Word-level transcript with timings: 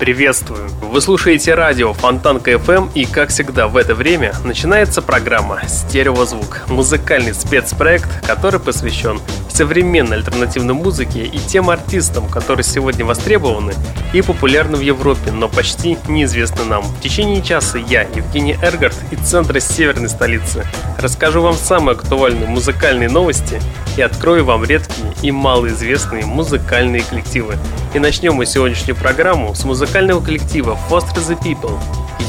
Приветствую! 0.00 0.66
Вы 0.80 1.02
слушаете 1.02 1.52
радио 1.52 1.92
Фонтанка 1.92 2.52
FM 2.52 2.90
и, 2.94 3.04
как 3.04 3.28
всегда, 3.28 3.68
в 3.68 3.76
это 3.76 3.94
время 3.94 4.32
начинается 4.46 5.02
программа 5.02 5.60
«Стереозвук»– 5.68 6.62
музыкальный 6.68 7.34
спецпроект, 7.34 8.08
который 8.26 8.60
посвящен 8.60 9.20
современной 9.50 10.16
альтернативной 10.16 10.72
музыке 10.72 11.24
и 11.26 11.38
тем 11.38 11.68
артистам, 11.68 12.28
которые 12.28 12.64
сегодня 12.64 13.04
востребованы 13.04 13.74
и 14.14 14.22
популярны 14.22 14.78
в 14.78 14.80
Европе, 14.80 15.32
но 15.32 15.50
почти 15.50 15.98
неизвестны 16.08 16.64
нам. 16.64 16.82
В 16.82 17.00
течение 17.02 17.42
часа 17.42 17.76
я, 17.76 18.04
Евгений 18.14 18.56
Эргард, 18.62 18.96
из 19.10 19.18
центра 19.18 19.60
северной 19.60 20.08
столицы, 20.08 20.64
расскажу 20.98 21.42
вам 21.42 21.56
самые 21.56 21.94
актуальные 21.96 22.48
музыкальные 22.48 23.10
новости 23.10 23.60
и 23.98 24.00
открою 24.00 24.46
вам 24.46 24.64
редкие 24.64 25.12
и 25.20 25.30
малоизвестные 25.30 26.24
музыкальные 26.24 27.02
коллективы. 27.02 27.56
И 27.92 27.98
начнем 27.98 28.34
мы 28.34 28.46
сегодняшнюю 28.46 28.96
программу 28.96 29.54
с 29.54 29.64
музыкального 29.64 29.89
коллектива 29.92 30.78
Foster 30.88 31.16
the 31.16 31.42
People. 31.42 31.76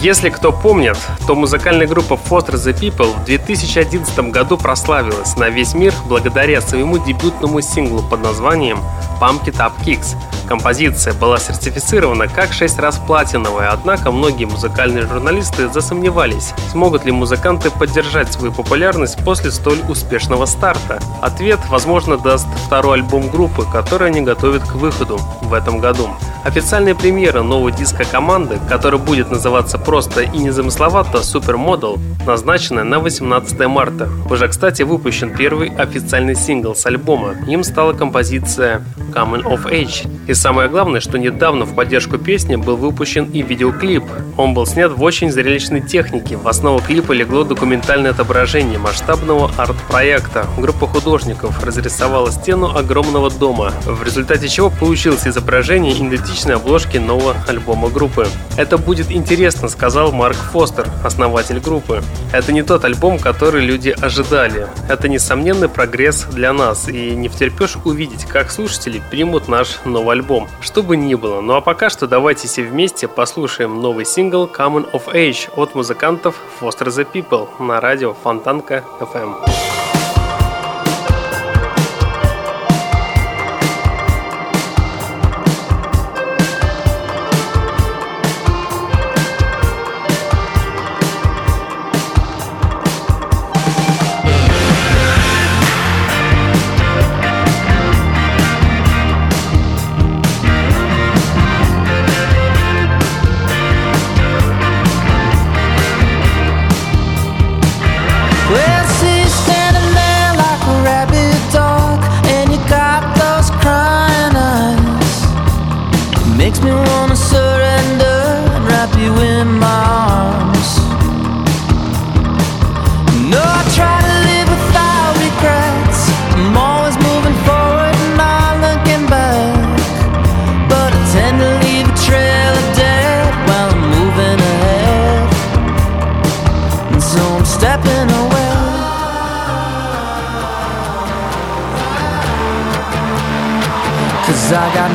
Если 0.01 0.29
кто 0.29 0.51
помнит, 0.51 0.97
то 1.27 1.35
музыкальная 1.35 1.85
группа 1.85 2.13
Foster 2.13 2.55
the 2.55 2.73
People 2.73 3.13
в 3.13 3.25
2011 3.25 4.31
году 4.31 4.57
прославилась 4.57 5.35
на 5.37 5.49
весь 5.49 5.75
мир 5.75 5.93
благодаря 6.07 6.59
своему 6.61 6.97
дебютному 6.97 7.61
синглу 7.61 8.01
под 8.01 8.21
названием 8.23 8.79
Pump 9.21 9.45
It 9.45 9.57
Up 9.57 9.73
Kicks– 9.85 10.15
Композиция 10.51 11.13
была 11.13 11.37
сертифицирована 11.37 12.27
как 12.27 12.51
6 12.51 12.77
раз 12.79 12.97
платиновая, 12.97 13.69
однако 13.71 14.11
многие 14.11 14.43
музыкальные 14.43 15.07
журналисты 15.07 15.69
засомневались, 15.69 16.53
смогут 16.71 17.05
ли 17.05 17.13
музыканты 17.13 17.71
поддержать 17.71 18.33
свою 18.33 18.51
популярность 18.51 19.17
после 19.23 19.49
столь 19.49 19.79
успешного 19.87 20.45
старта. 20.45 20.99
Ответ, 21.21 21.61
возможно, 21.69 22.17
даст 22.17 22.47
второй 22.65 22.97
альбом 22.97 23.29
группы, 23.29 23.65
который 23.71 24.09
они 24.09 24.19
готовят 24.19 24.63
к 24.63 24.75
выходу 24.75 25.21
в 25.41 25.53
этом 25.53 25.79
году. 25.79 26.09
Официальная 26.43 26.95
премьера 26.95 27.43
нового 27.43 27.71
диска 27.71 28.03
команды, 28.03 28.59
который 28.67 28.99
будет 28.99 29.29
называться 29.29 29.77
просто 29.77 30.21
и 30.21 30.37
незамысловато 30.37 31.19
Supermodel, 31.19 31.99
назначена 32.25 32.83
на 32.83 32.99
18 32.99 33.59
марта. 33.67 34.09
Уже, 34.29 34.47
кстати, 34.47 34.81
выпущен 34.81 35.33
первый 35.35 35.69
официальный 35.69 36.35
сингл 36.35 36.75
с 36.75 36.85
альбома. 36.85 37.35
Им 37.47 37.63
стала 37.63 37.93
композиция 37.93 38.83
Coming 39.11 39.43
of 39.43 39.71
Age. 39.71 40.09
И 40.27 40.33
самое 40.33 40.69
главное, 40.69 40.99
что 40.99 41.17
недавно 41.17 41.65
в 41.65 41.75
поддержку 41.75 42.17
песни 42.17 42.55
был 42.55 42.75
выпущен 42.75 43.25
и 43.31 43.41
видеоклип. 43.41 44.03
Он 44.37 44.53
был 44.53 44.65
снят 44.65 44.91
в 44.91 45.01
очень 45.01 45.31
зрелищной 45.31 45.81
технике. 45.81 46.37
В 46.37 46.47
основу 46.47 46.79
клипа 46.79 47.11
легло 47.11 47.43
документальное 47.43 48.11
отображение 48.11 48.79
масштабного 48.79 49.51
арт-проекта. 49.57 50.45
Группа 50.57 50.87
художников 50.87 51.63
разрисовала 51.63 52.31
стену 52.31 52.75
огромного 52.75 53.29
дома, 53.29 53.73
в 53.85 54.03
результате 54.03 54.47
чего 54.47 54.69
получилось 54.69 55.27
изображение 55.27 55.93
идентичное 55.93 56.41
частичной 56.41 56.55
обложки 56.55 56.97
нового 56.97 57.35
альбома 57.47 57.89
группы. 57.89 58.27
«Это 58.57 58.77
будет 58.77 59.11
интересно»,— 59.11 59.67
сказал 59.69 60.11
Марк 60.11 60.35
Фостер, 60.35 60.87
основатель 61.03 61.59
группы. 61.59 62.03
«Это 62.33 62.51
не 62.51 62.63
тот 62.63 62.85
альбом, 62.85 63.19
который 63.19 63.65
люди 63.65 63.95
ожидали. 64.01 64.67
Это 64.89 65.07
несомненный 65.07 65.69
прогресс 65.69 66.25
для 66.31 66.53
нас, 66.53 66.87
и 66.87 67.11
не 67.11 67.27
втерпешь 67.29 67.77
увидеть, 67.85 68.25
как 68.25 68.51
слушатели 68.51 68.90
примут 68.99 69.47
наш 69.47 69.79
новый 69.85 70.17
альбом. 70.17 70.49
Что 70.59 70.83
бы 70.83 70.97
ни 70.97 71.15
было. 71.15 71.41
Ну 71.41 71.53
а 71.53 71.61
пока 71.61 71.89
что 71.89 72.07
давайте 72.07 72.47
все 72.47 72.63
вместе 72.63 73.07
послушаем 73.07 73.81
новый 73.81 74.05
сингл 74.05 74.45
Coming 74.45 74.91
of 74.91 75.13
Age 75.13 75.49
от 75.55 75.75
музыкантов 75.75 76.35
Foster 76.59 76.87
the 76.87 77.07
People 77.11 77.47
на 77.63 77.79
радио 77.79 78.13
Фонтанка 78.13 78.83
FM. 78.99 79.70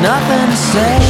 nothing 0.07 0.51
to 0.51 0.57
say. 0.57 1.06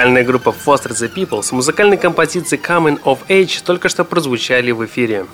Музыкальная 0.00 0.24
группа 0.24 0.48
Foster 0.48 0.92
the 0.92 1.12
People 1.14 1.42
с 1.42 1.52
музыкальной 1.52 1.98
композицией 1.98 2.58
Coming 2.58 3.02
of 3.02 3.18
Age 3.28 3.62
только 3.62 3.90
что 3.90 4.02
прозвучали 4.02 4.70
в 4.70 4.82
эфире. 4.86 5.26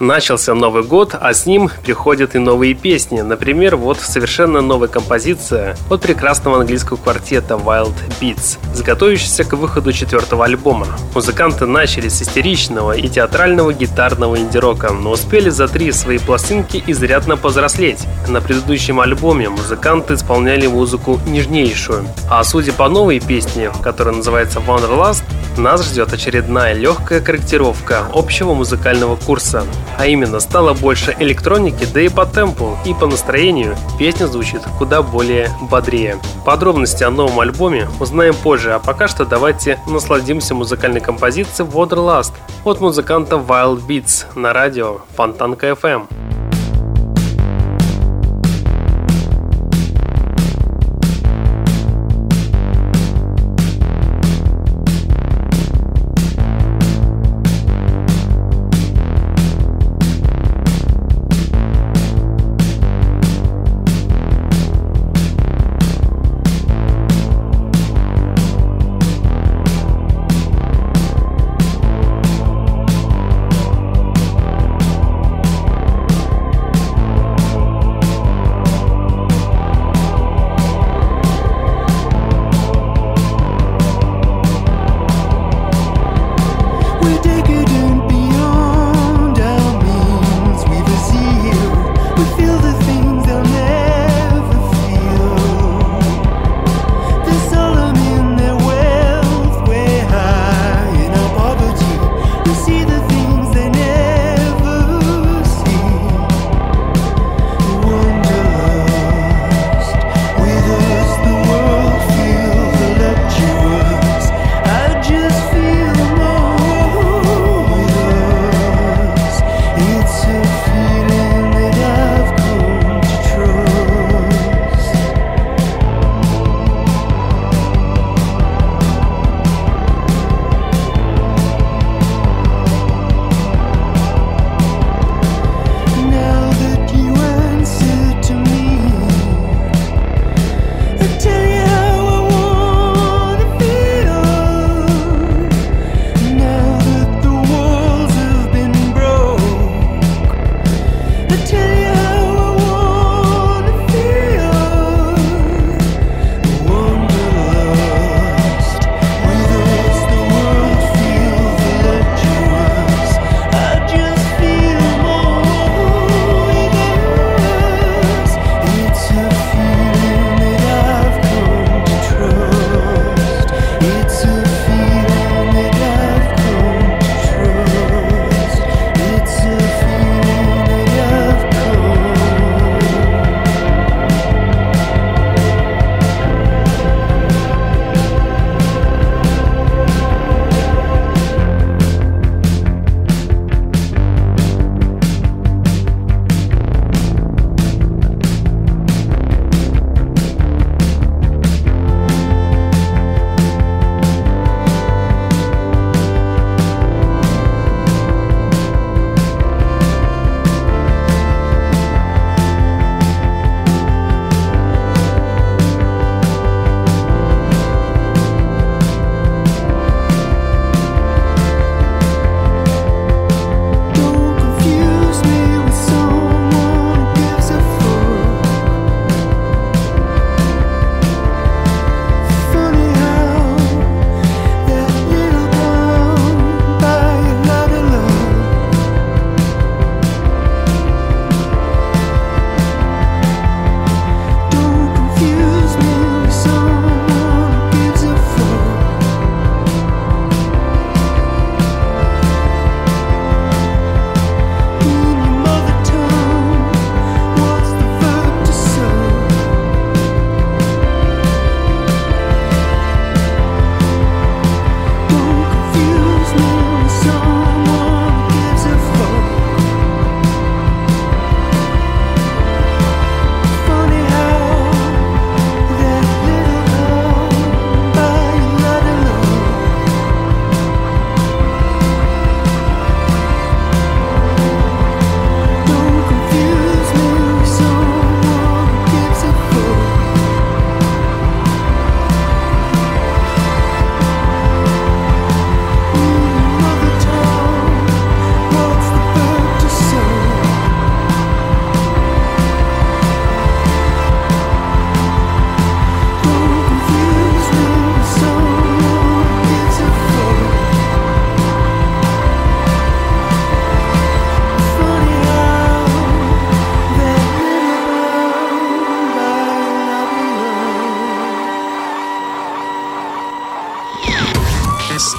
Начался 0.00 0.54
Новый 0.54 0.82
год, 0.82 1.14
а 1.20 1.34
с 1.34 1.44
ним 1.44 1.70
приходят 1.84 2.34
и 2.34 2.38
новые 2.38 2.72
песни. 2.72 3.20
Например, 3.20 3.76
вот 3.76 4.00
совершенно 4.00 4.62
новая 4.62 4.88
композиция 4.88 5.76
от 5.90 6.00
прекрасного 6.00 6.60
английского 6.60 6.96
квартета 6.96 7.56
Wild 7.56 7.92
Beats, 8.18 8.56
заготовившаяся 8.72 9.44
к 9.44 9.52
выходу 9.52 9.92
четвертого 9.92 10.46
альбома. 10.46 10.86
Музыканты 11.14 11.66
начали 11.66 12.08
с 12.08 12.22
истеричного 12.22 12.92
и 12.92 13.08
театрального 13.10 13.74
гитарного 13.74 14.38
инди-рока, 14.38 14.90
но 14.90 15.10
успели 15.10 15.50
за 15.50 15.68
три 15.68 15.92
свои 15.92 16.16
пластинки 16.16 16.82
изрядно 16.86 17.36
повзрослеть. 17.36 18.06
На 18.26 18.40
предыдущем 18.40 19.00
альбоме 19.00 19.50
музыканты 19.50 20.14
исполняли 20.14 20.66
музыку 20.66 21.20
нежнейшую. 21.26 22.06
А 22.30 22.42
судя 22.44 22.72
по 22.72 22.88
новой 22.88 23.20
песне, 23.20 23.70
которая 23.82 24.14
называется 24.14 24.60
Wanderlust, 24.60 25.24
нас 25.58 25.84
ждет 25.84 26.12
очередная 26.14 26.72
легкая 26.72 27.20
корректировка 27.20 28.06
общего 28.14 28.54
музыкального 28.54 29.16
курса. 29.16 29.64
А 29.98 30.06
именно, 30.06 30.40
стало 30.40 30.74
больше 30.74 31.14
электроники, 31.18 31.86
да 31.92 32.00
и 32.00 32.08
по 32.08 32.26
темпу, 32.26 32.78
и 32.84 32.94
по 32.94 33.06
настроению 33.06 33.76
песня 33.98 34.26
звучит 34.26 34.62
куда 34.78 35.02
более 35.02 35.50
бодрее. 35.70 36.18
Подробности 36.44 37.04
о 37.04 37.10
новом 37.10 37.40
альбоме 37.40 37.88
узнаем 38.00 38.34
позже, 38.34 38.72
а 38.72 38.78
пока 38.78 39.08
что 39.08 39.24
давайте 39.24 39.78
насладимся 39.86 40.54
музыкальной 40.54 41.00
композицией 41.00 41.68
Wanderlust 41.68 42.32
от 42.64 42.80
музыканта 42.80 43.36
Wild 43.36 43.86
Beats 43.86 44.26
на 44.34 44.52
радио 44.52 45.00
Фонтанка 45.16 45.70
FM. 45.70 46.06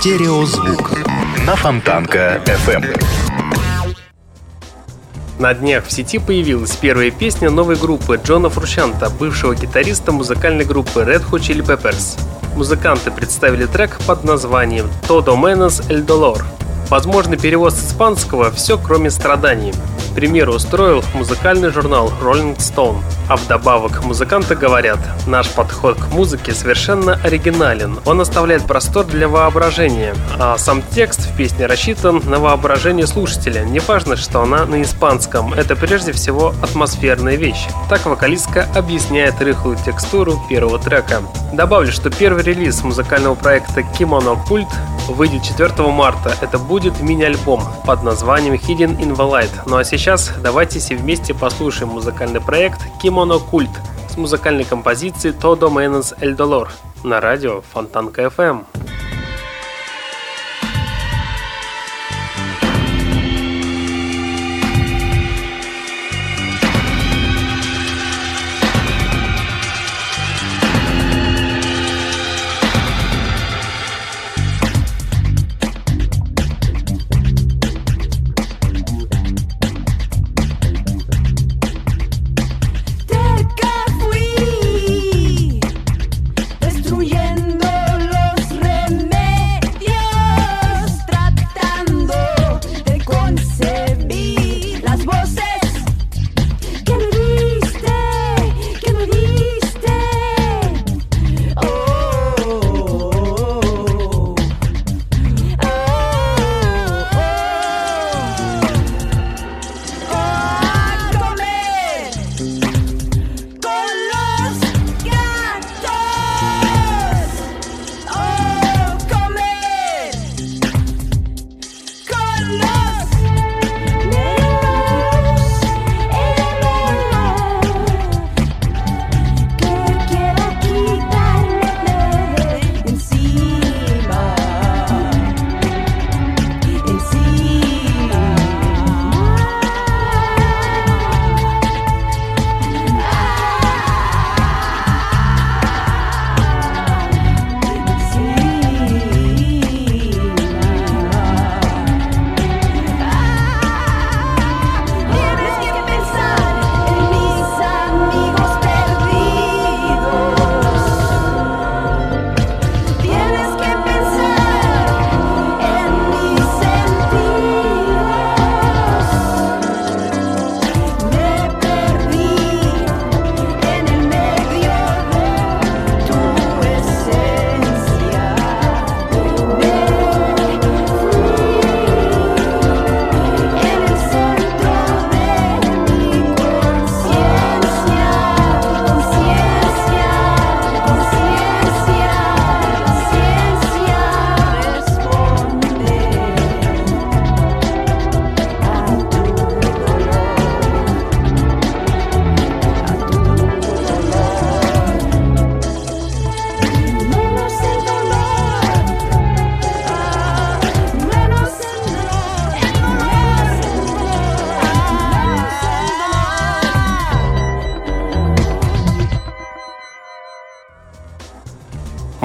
Стереозвук 0.01 0.97
на 1.45 1.55
Фонтанка 1.55 2.41
FM. 2.45 2.99
На 5.37 5.53
днях 5.53 5.85
в 5.85 5.91
сети 5.91 6.17
появилась 6.17 6.75
первая 6.75 7.11
песня 7.11 7.51
новой 7.51 7.75
группы 7.75 8.19
Джона 8.25 8.49
Фрущанта, 8.49 9.11
бывшего 9.11 9.53
гитариста 9.53 10.11
музыкальной 10.11 10.65
группы 10.65 11.01
Red 11.01 11.29
Hot 11.29 11.41
Chili 11.41 11.63
Peppers. 11.63 12.19
Музыканты 12.55 13.11
представили 13.11 13.67
трек 13.67 13.99
под 14.07 14.23
названием 14.23 14.89
«Todo 15.07 15.37
menos 15.37 15.87
el 15.87 16.03
dolor». 16.03 16.41
Возможный 16.89 17.37
перевод 17.37 17.71
с 17.71 17.85
испанского 17.85 18.49
«Все, 18.49 18.79
кроме 18.79 19.11
страданий». 19.11 19.71
Пример 20.15 20.49
устроил 20.49 21.03
музыкальный 21.13 21.71
журнал 21.71 22.11
Rolling 22.21 22.57
Stone. 22.57 23.01
А 23.29 23.37
вдобавок 23.37 24.03
музыканты 24.03 24.55
говорят, 24.55 24.99
наш 25.25 25.49
подход 25.49 25.97
к 25.97 26.11
музыке 26.11 26.53
совершенно 26.53 27.13
оригинален. 27.23 27.99
Он 28.05 28.19
оставляет 28.19 28.65
простор 28.65 29.05
для 29.05 29.29
воображения, 29.29 30.13
а 30.37 30.57
сам 30.57 30.83
текст 30.93 31.21
в 31.21 31.37
песне 31.37 31.65
рассчитан 31.65 32.21
на 32.25 32.39
воображение 32.39 33.07
слушателя. 33.07 33.63
Не 33.63 33.79
важно, 33.79 34.17
что 34.17 34.41
она 34.41 34.65
на 34.65 34.81
испанском, 34.81 35.53
это 35.53 35.77
прежде 35.77 36.11
всего 36.11 36.53
атмосферная 36.61 37.37
вещь. 37.37 37.67
Так 37.89 38.05
вокалистка 38.05 38.67
объясняет 38.75 39.41
рыхлую 39.41 39.77
текстуру 39.77 40.41
первого 40.49 40.77
трека. 40.77 41.21
Добавлю, 41.53 41.91
что 41.91 42.09
первый 42.09 42.43
релиз 42.43 42.83
музыкального 42.83 43.35
проекта 43.35 43.81
Kimono 43.81 44.37
Cult 44.45 44.67
выйдет 45.07 45.43
4 45.43 45.71
марта. 45.89 46.35
Это 46.41 46.57
будет 46.57 46.99
мини-альбом 47.01 47.63
под 47.85 48.03
названием 48.03 48.55
Hidden 48.55 48.97
in 48.97 49.15
the 49.15 49.29
Light. 49.29 49.51
Ну 49.65 49.77
а 49.77 49.83
сейчас 49.83 50.00
давайте 50.41 50.79
все 50.79 50.95
вместе 50.95 51.35
послушаем 51.35 51.89
музыкальный 51.89 52.41
проект 52.41 52.79
Kimono 53.03 53.39
Cult 53.39 53.69
с 54.09 54.17
музыкальной 54.17 54.63
композицией 54.63 55.35
Todo 55.35 55.69
Menos 55.69 56.17
El 56.19 56.35
Dolor 56.35 56.69
на 57.03 57.21
радио 57.21 57.61
Фонтанка 57.71 58.23
FM. 58.23 58.65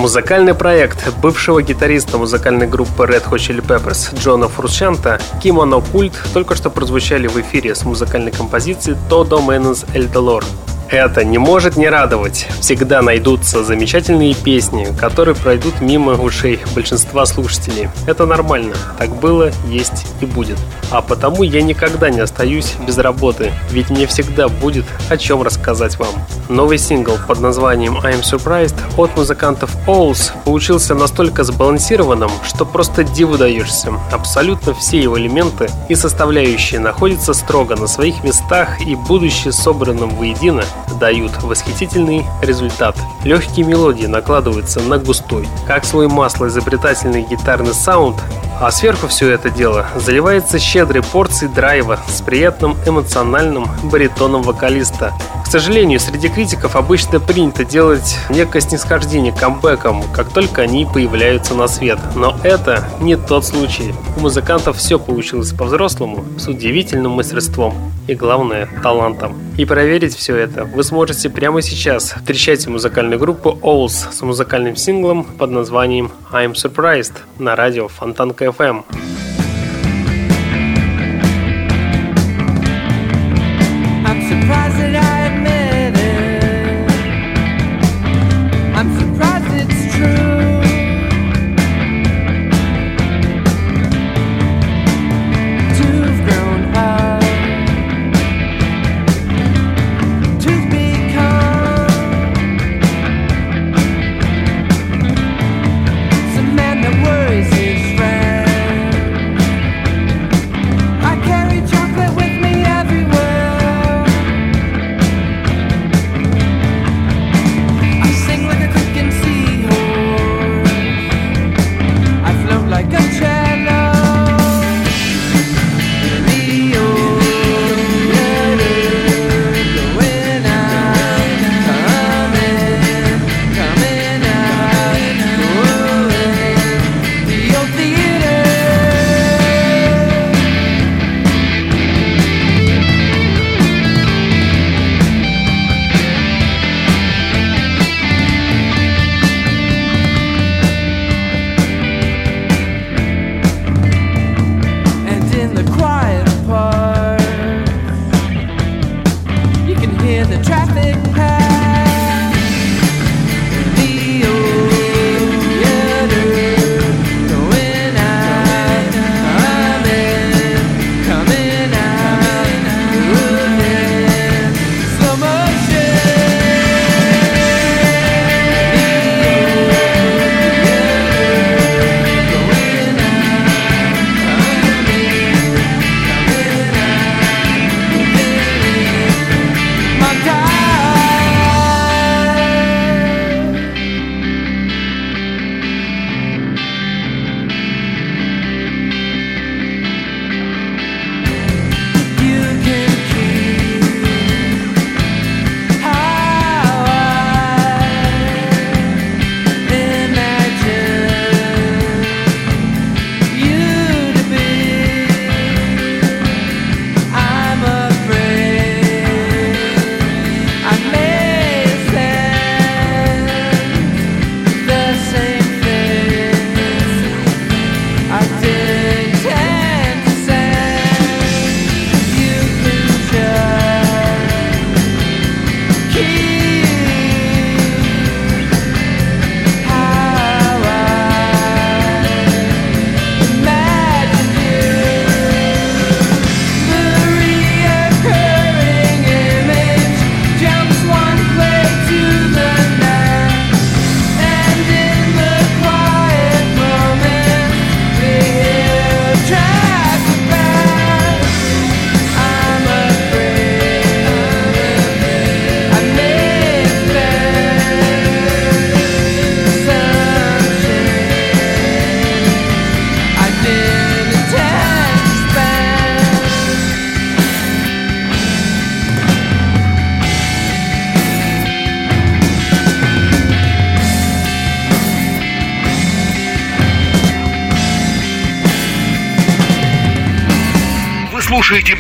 Музыкальный 0.07 0.55
проект 0.55 1.13
бывшего 1.17 1.61
гитариста 1.61 2.17
музыкальной 2.17 2.69
группы 2.69 3.07
Red 3.07 3.29
Hot 3.29 3.39
Chili 3.39 3.61
Peppers 3.61 4.17
Джона 4.17 4.47
Фрусчанта 4.47 5.21
«Kimono 5.43 5.83
Cult» 5.93 6.15
только 6.33 6.55
что 6.55 6.71
прозвучали 6.71 7.27
в 7.27 7.37
эфире 7.41 7.75
с 7.75 7.85
музыкальной 7.85 8.31
композицией 8.31 8.97
«Todo 9.11 9.45
Menos 9.45 9.85
El 9.95 10.09
Dolor». 10.09 10.45
Это 10.91 11.25
не 11.25 11.39
может 11.39 11.77
не 11.77 11.89
радовать. 11.89 12.47
Всегда 12.61 13.03
найдутся 13.03 13.65
замечательные 13.65 14.35
песни, 14.35 14.89
которые 14.99 15.35
пройдут 15.35 15.81
мимо 15.81 16.13
ушей 16.13 16.61
большинства 16.75 17.27
слушателей. 17.27 17.89
Это 18.07 18.25
нормально. 18.25 18.75
Так 18.99 19.11
было, 19.17 19.51
есть 19.69 20.07
и 20.21 20.27
будет. 20.27 20.59
А 20.91 21.03
потому 21.03 21.43
я 21.43 21.63
никогда 21.63 22.09
не 22.09 22.21
остаюсь 22.21 22.75
без 22.87 22.99
работы, 22.99 23.53
ведь 23.71 23.91
мне 23.91 24.07
всегда 24.07 24.49
будет 24.49 24.85
о 25.11 25.17
чем 25.17 25.43
рассказать 25.43 25.99
вам. 25.99 26.15
Новый 26.49 26.79
сингл 26.79 27.19
под 27.27 27.41
названием 27.41 27.97
I'm 27.99 28.23
Surprised 28.23 28.77
от 28.97 29.17
музыкантов 29.17 29.75
Owls 29.89 30.31
получился 30.45 30.95
настолько 30.95 31.43
сбалансированным, 31.43 32.31
что 32.45 32.65
просто 32.65 33.03
диву 33.03 33.37
даешься. 33.37 33.93
Абсолютно 34.13 34.73
все 34.75 35.01
его 35.01 35.19
элементы 35.19 35.69
и 35.89 35.97
составляющие 35.97 36.79
находятся 36.79 37.35
строго 37.35 37.75
на 37.75 37.89
своих 37.89 38.23
местах 38.23 38.81
и 38.81 38.95
будучи 38.95 39.49
собранным 39.49 40.11
воедино, 40.11 40.63
дают 40.99 41.43
восхитительный 41.43 42.25
результат. 42.43 42.97
Легкие 43.25 43.67
мелодии 43.67 44.07
накладываются 44.07 44.81
на 44.81 44.99
густой, 44.99 45.47
как 45.67 45.85
слой 45.85 46.09
масла 46.09 46.47
изобретательный 46.47 47.23
гитарный 47.23 47.75
саунд, 47.75 48.17
а 48.59 48.71
сверху 48.71 49.07
все 49.09 49.31
это 49.31 49.51
дело 49.51 49.87
заливается 49.97 50.59
щедрой 50.59 51.03
порцией 51.03 51.53
драйва 51.53 51.99
с 52.09 52.23
приятным 52.23 52.77
эмоциональным 52.87 53.67
баритоном 53.85 54.43
вокалиста. 54.43 55.13
К 55.45 55.49
сожалению, 55.49 56.01
среди 56.01 56.29
критиков 56.29 56.75
обычно 56.75 57.21
принято 57.21 57.65
делать 57.65 58.19
некое 58.31 58.61
снисхождение 58.61 59.33
камбэкам, 59.33 60.03
как 60.13 60.31
только 60.31 60.63
они 60.63 60.87
появляются 60.87 61.55
на 61.55 61.69
свет. 61.69 61.99
Но 62.17 62.37
это 62.43 62.89
не 63.01 63.17
тот 63.17 63.45
случай. 63.45 63.95
У 64.17 64.21
музыкантов 64.21 64.79
все 64.79 64.99
получилось 64.99 65.53
по-взрослому, 65.53 66.25
с 66.39 66.49
удивительным 66.49 67.13
мастерством 67.13 67.75
и, 68.09 68.15
главное, 68.15 68.69
талантом. 68.83 69.37
И 69.57 69.65
проверить 69.65 70.17
все 70.17 70.37
это 70.37 70.66
вы 70.73 70.83
сможете 70.83 71.31
прямо 71.31 71.63
сейчас. 71.63 72.13
Встречайте 72.13 72.71
музыкальную 72.71 73.19
группу 73.19 73.59
Owls 73.63 74.13
с 74.13 74.23
музыкальным 74.23 74.77
синглом 74.77 75.25
под 75.25 75.51
названием 75.51 76.11
I'm 76.33 76.53
Surprised 76.53 77.15
на 77.39 77.57
радио 77.57 77.89
Фонтанка 77.89 78.47
FM. 78.47 78.85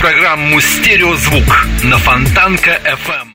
Программу 0.06 0.60
«Стереозвук» 0.60 1.66
на 1.82 1.98
Фонтанка 1.98 2.78
FM. 2.84 3.32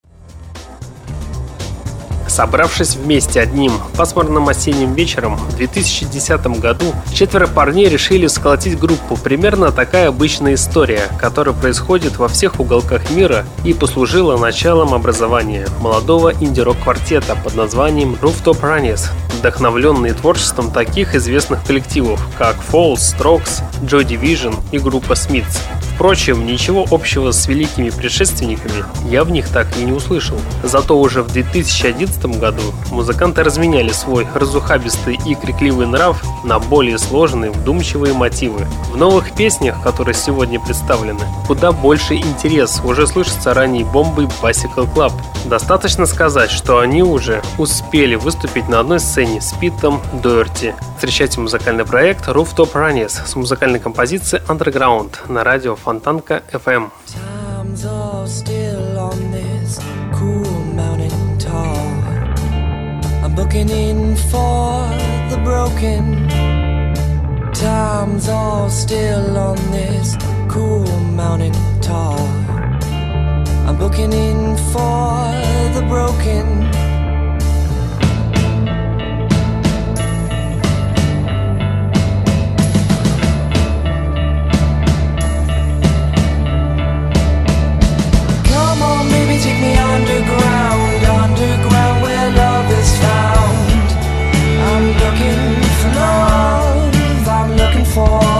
Собравшись 2.29 2.95
вместе 2.95 3.41
одним 3.41 3.73
пасмурным 3.97 4.47
осенним 4.47 4.93
вечером 4.93 5.36
в 5.36 5.57
2010 5.57 6.62
году, 6.62 6.86
четверо 7.13 7.47
парней 7.47 7.89
решили 7.89 8.25
сколотить 8.27 8.79
группу. 8.79 9.17
Примерно 9.17 9.73
такая 9.73 10.07
обычная 10.07 10.53
история, 10.53 11.10
которая 11.19 11.53
происходит 11.53 12.15
во 12.15 12.29
всех 12.29 12.62
уголках 12.62 13.12
мира 13.12 13.43
и 13.65 13.73
послужила 13.73 14.38
началом 14.38 14.93
образования 14.93 15.67
молодого 15.81 16.31
инди-рок-квартета 16.31 17.36
под 17.43 17.53
названием 17.55 18.15
Rooftop 18.21 18.62
Runners, 18.62 19.10
вдохновленные 19.39 20.13
творчеством 20.13 20.71
таких 20.71 21.15
известных 21.15 21.65
коллективов, 21.65 22.25
как 22.38 22.55
Falls, 22.71 22.99
Strokes, 22.99 23.62
Joy 23.81 24.07
Division 24.07 24.55
и 24.71 24.79
группа 24.79 25.13
Smiths. 25.13 25.60
Впрочем, 26.01 26.47
ничего 26.47 26.83
общего 26.89 27.29
с 27.29 27.45
великими 27.45 27.91
предшественниками 27.91 28.83
я 29.07 29.23
в 29.23 29.29
них 29.29 29.47
так 29.49 29.67
и 29.77 29.83
не 29.83 29.91
услышал. 29.91 30.35
Зато 30.63 30.99
уже 30.99 31.21
в 31.21 31.31
2011 31.31 32.39
году 32.39 32.63
музыканты 32.89 33.43
разменяли 33.43 33.91
свой 33.91 34.25
разухабистый 34.33 35.19
и 35.27 35.35
крикливый 35.35 35.85
нрав 35.85 36.19
на 36.43 36.57
более 36.57 36.97
сложные, 36.97 37.51
вдумчивые 37.51 38.15
мотивы. 38.15 38.65
В 38.91 38.97
новых 38.97 39.35
песнях, 39.35 39.79
которые 39.83 40.15
сегодня 40.15 40.59
представлены, 40.59 41.23
куда 41.45 41.71
больше 41.71 42.15
интерес 42.15 42.81
уже 42.83 43.05
слышится 43.05 43.53
ранней 43.53 43.83
бомбой 43.83 44.27
Bicycle 44.41 44.91
Club. 44.91 45.13
Достаточно 45.45 46.07
сказать, 46.07 46.49
что 46.49 46.79
они 46.79 47.03
уже 47.03 47.43
успели 47.59 48.15
выступить 48.15 48.67
на 48.67 48.79
одной 48.79 48.99
сцене 48.99 49.39
с 49.39 49.53
Питом 49.53 50.01
Дуэрти. 50.23 50.73
Встречайте 50.95 51.39
музыкальный 51.39 51.83
проект 51.83 52.27
Rooftop 52.27 52.73
Runners 52.73 53.25
с 53.25 53.35
музыкальной 53.35 53.79
композицией 53.79 54.43
Underground 54.47 55.31
на 55.31 55.43
радио 55.43 55.75
Фонтанка 55.90 56.42
FM. 56.52 56.90
booking 63.37 63.68
in 63.68 64.16
for 64.16 64.88
the 65.31 65.38
broken. 65.44 66.29
Time's 67.52 68.29
all 68.29 68.70
still 68.70 69.37
on 69.37 69.57
this 69.70 70.16
cool 70.48 70.87
mountain 71.00 71.55
top. 71.81 72.18
I'm 73.66 73.76
booking 73.79 74.12
in 74.12 74.57
for 74.72 75.33
the 75.76 75.85
broken. 75.88 76.80
underground, 89.78 91.06
underground 91.06 92.02
where 92.04 92.32
love 92.32 92.71
is 92.71 92.91
found. 93.04 93.89
I'm 94.67 94.86
looking 95.02 95.43
for 95.80 95.91
love, 96.00 97.28
I'm 97.28 97.50
looking 97.56 97.86
for. 97.86 98.31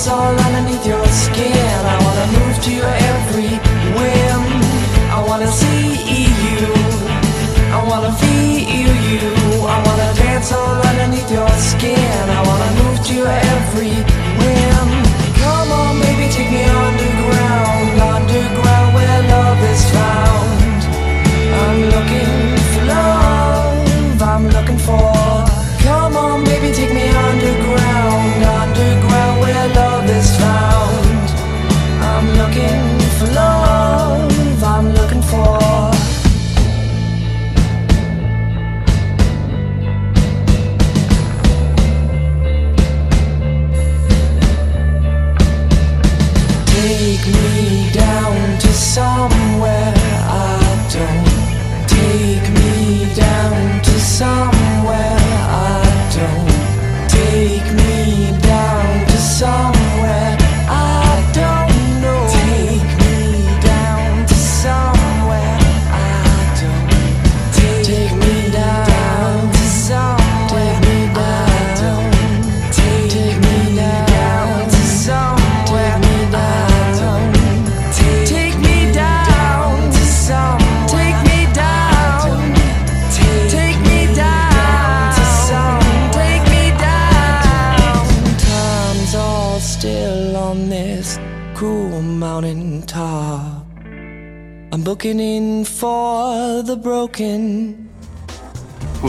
Dance 0.00 0.08
all 0.08 0.40
underneath 0.46 0.86
your 0.86 1.06
skin. 1.08 1.80
I 1.84 1.96
wanna 2.04 2.26
move 2.32 2.56
to 2.64 2.70
your 2.72 2.94
every 3.12 3.52
whim. 3.96 4.42
I 5.12 5.22
wanna 5.28 5.46
see 5.46 6.24
you. 6.24 6.72
I 7.70 7.84
wanna 7.86 8.12
feel 8.12 8.94
you. 9.12 9.28
I 9.68 9.76
wanna 9.84 10.14
dance 10.14 10.52
all 10.52 10.80
underneath 10.88 11.30
your 11.30 11.50
skin. 11.58 12.30
I 12.38 12.40
wanna 12.48 12.70
move 12.80 13.04
to 13.08 13.14
your 13.14 13.28
every 13.28 13.69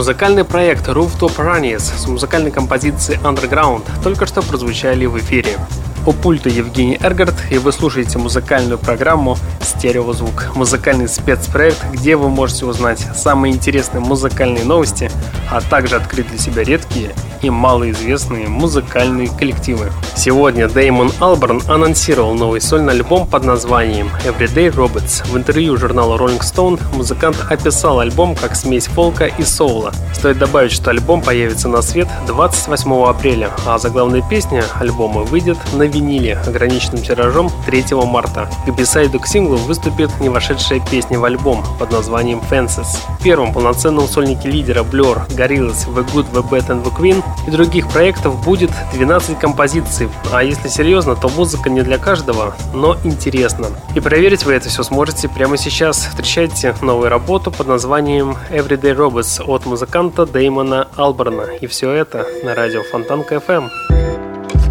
Музыкальный 0.02 0.44
проект 0.44 0.88
Rooftop 0.88 1.36
Runners 1.38 1.78
с 1.96 2.08
музыкальной 2.08 2.50
композицией 2.50 3.20
Underground 3.20 3.84
только 4.04 4.26
что 4.26 4.42
прозвучали 4.42 5.06
в 5.06 5.16
эфире. 5.20 5.60
У 6.04 6.14
пульта 6.14 6.50
Евгений 6.50 6.98
Эргард, 7.00 7.36
и 7.52 7.60
вы 7.60 7.72
слушаете 7.72 8.18
музыкальную 8.18 8.80
программу 8.80 9.38
«Стереозвук». 9.62 10.56
Музыкальный 10.56 11.08
спецпроект, 11.08 11.86
где 11.92 12.16
вы 12.16 12.30
можете 12.30 12.66
узнать 12.66 13.06
самые 13.14 13.54
интересные 13.54 14.02
музыкальные 14.02 14.66
новости, 14.66 15.12
а 15.52 15.62
также 15.62 15.98
открыть 15.98 16.28
для 16.30 16.40
себя 16.40 16.64
редкие 16.64 17.14
и 17.42 17.50
малоизвестные 17.50 18.48
музыкальные 18.48 19.30
коллективы. 19.30 19.92
Сегодня 20.16 20.68
Дэймон 20.68 21.12
Алберн 21.20 21.62
анонсировал 21.68 22.34
новый 22.34 22.62
сольный 22.62 22.94
альбом 22.94 23.28
под 23.28 23.44
названием 23.44 24.10
Everyday 24.26 24.74
Robots. 24.74 25.28
В 25.28 25.38
интервью 25.38 25.78
журналу 25.78 26.18
Rolling 26.18 26.42
Stone 26.42 26.80
музыкант 26.96 27.38
описал 27.50 28.00
альбом 28.00 28.36
как 28.36 28.56
смесь 28.56 28.88
фолка 28.88 29.26
и 29.26 29.44
соула. 29.44 29.92
Стоит 30.14 30.38
добавить, 30.38 30.72
что 30.72 30.92
альбом 30.92 31.22
появится 31.22 31.68
на 31.68 31.82
свет 31.82 32.08
28 32.28 33.04
апреля, 33.06 33.50
а 33.66 33.78
заглавная 33.78 34.22
песня 34.28 34.64
альбома 34.80 35.22
выйдет 35.22 35.58
на 35.74 35.88
виниле 35.92 36.38
ограниченным 36.48 37.04
тиражом 37.04 37.52
3 37.66 37.86
марта. 38.06 38.50
К 38.66 38.72
бисайду 38.72 39.20
к 39.20 39.28
синглу 39.28 39.58
выступит 39.58 40.10
не 40.20 40.30
вошедшая 40.30 40.80
песня 40.80 41.20
в 41.20 41.26
альбом 41.26 41.64
под 41.80 41.92
названием 41.92 42.42
Fences. 42.50 42.88
В 43.20 43.24
первом 43.24 43.54
полноценном 43.54 44.08
сольнике 44.08 44.50
лидера 44.50 44.84
Blur, 44.84 45.28
Gorillaz, 45.30 45.88
The 45.88 46.06
Good, 46.12 46.32
The 46.32 46.50
Bad 46.50 46.68
and 46.68 46.84
The 46.84 46.96
Queen 46.96 47.24
и 47.48 47.52
других 47.52 47.88
проектов 47.90 48.44
будет 48.44 48.72
12 48.94 49.38
композиций, 49.38 50.10
а 50.32 50.44
если 50.44 50.68
серьезно, 50.68 51.16
то 51.16 51.30
музыка 51.30 51.70
не 51.70 51.82
для 51.82 51.98
каждого, 51.98 52.56
но 52.74 52.98
интересно. 53.04 53.68
И 53.96 54.00
проверить 54.00 54.46
вы 54.46 54.54
это 54.54 54.70
все 54.70 54.84
сможете 54.84 55.30
прямо 55.30 55.58
сейчас. 55.58 56.06
Встречайте 56.06 56.76
новую 56.82 57.10
работу 57.10 57.52
под 57.52 57.68
названием 57.68 58.38
Everyday 58.50 58.96
Robots 58.96 59.44
от 59.44 59.66
музыканта 59.66 60.26
Дэймона 60.26 60.88
Алберна. 60.96 61.44
И 61.60 61.68
все 61.68 61.92
это 61.92 62.26
на 62.44 62.56
радио 62.56 62.82
Фонтанка 62.84 63.36
FM. 63.36 63.70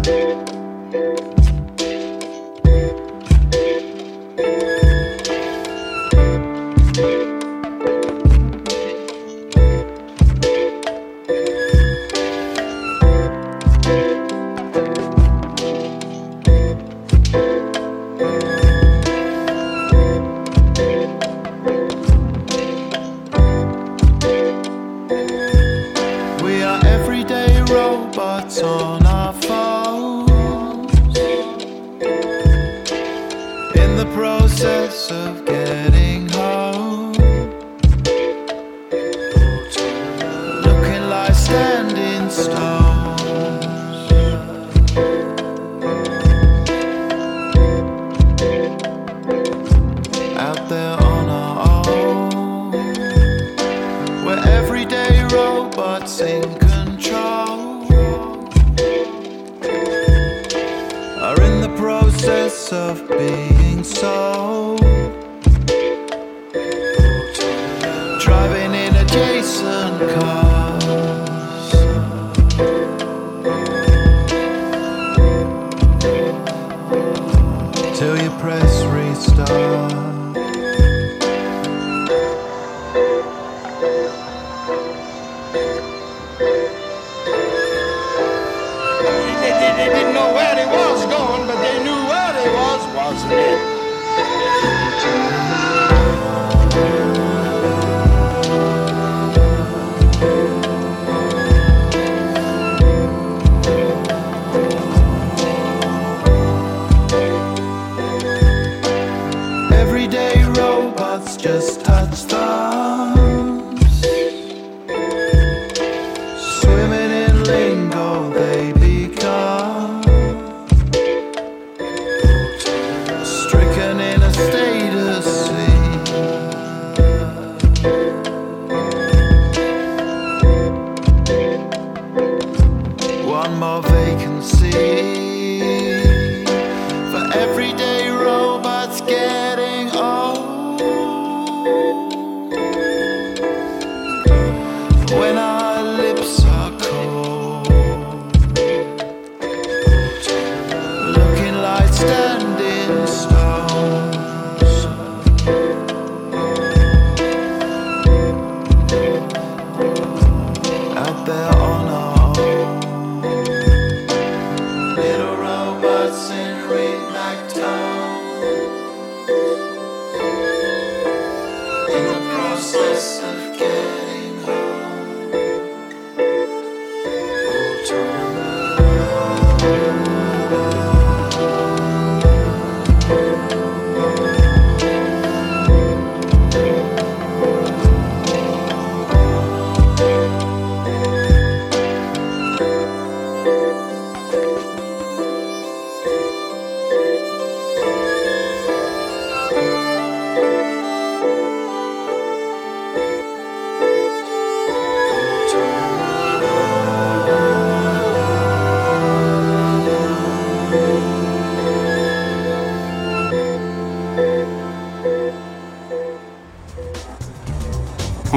We 0.03 0.50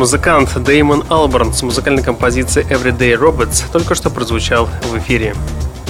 Музыкант 0.05 0.63
Дэймон 0.63 1.05
Алберн 1.09 1.55
с 1.55 1.63
музыкальной 1.63 2.03
композицией 2.03 2.67
Everyday 2.69 3.19
Robots 3.19 3.65
только 3.73 3.95
что 3.95 4.11
прозвучал 4.11 4.69
в 4.83 4.99
эфире. 4.99 5.35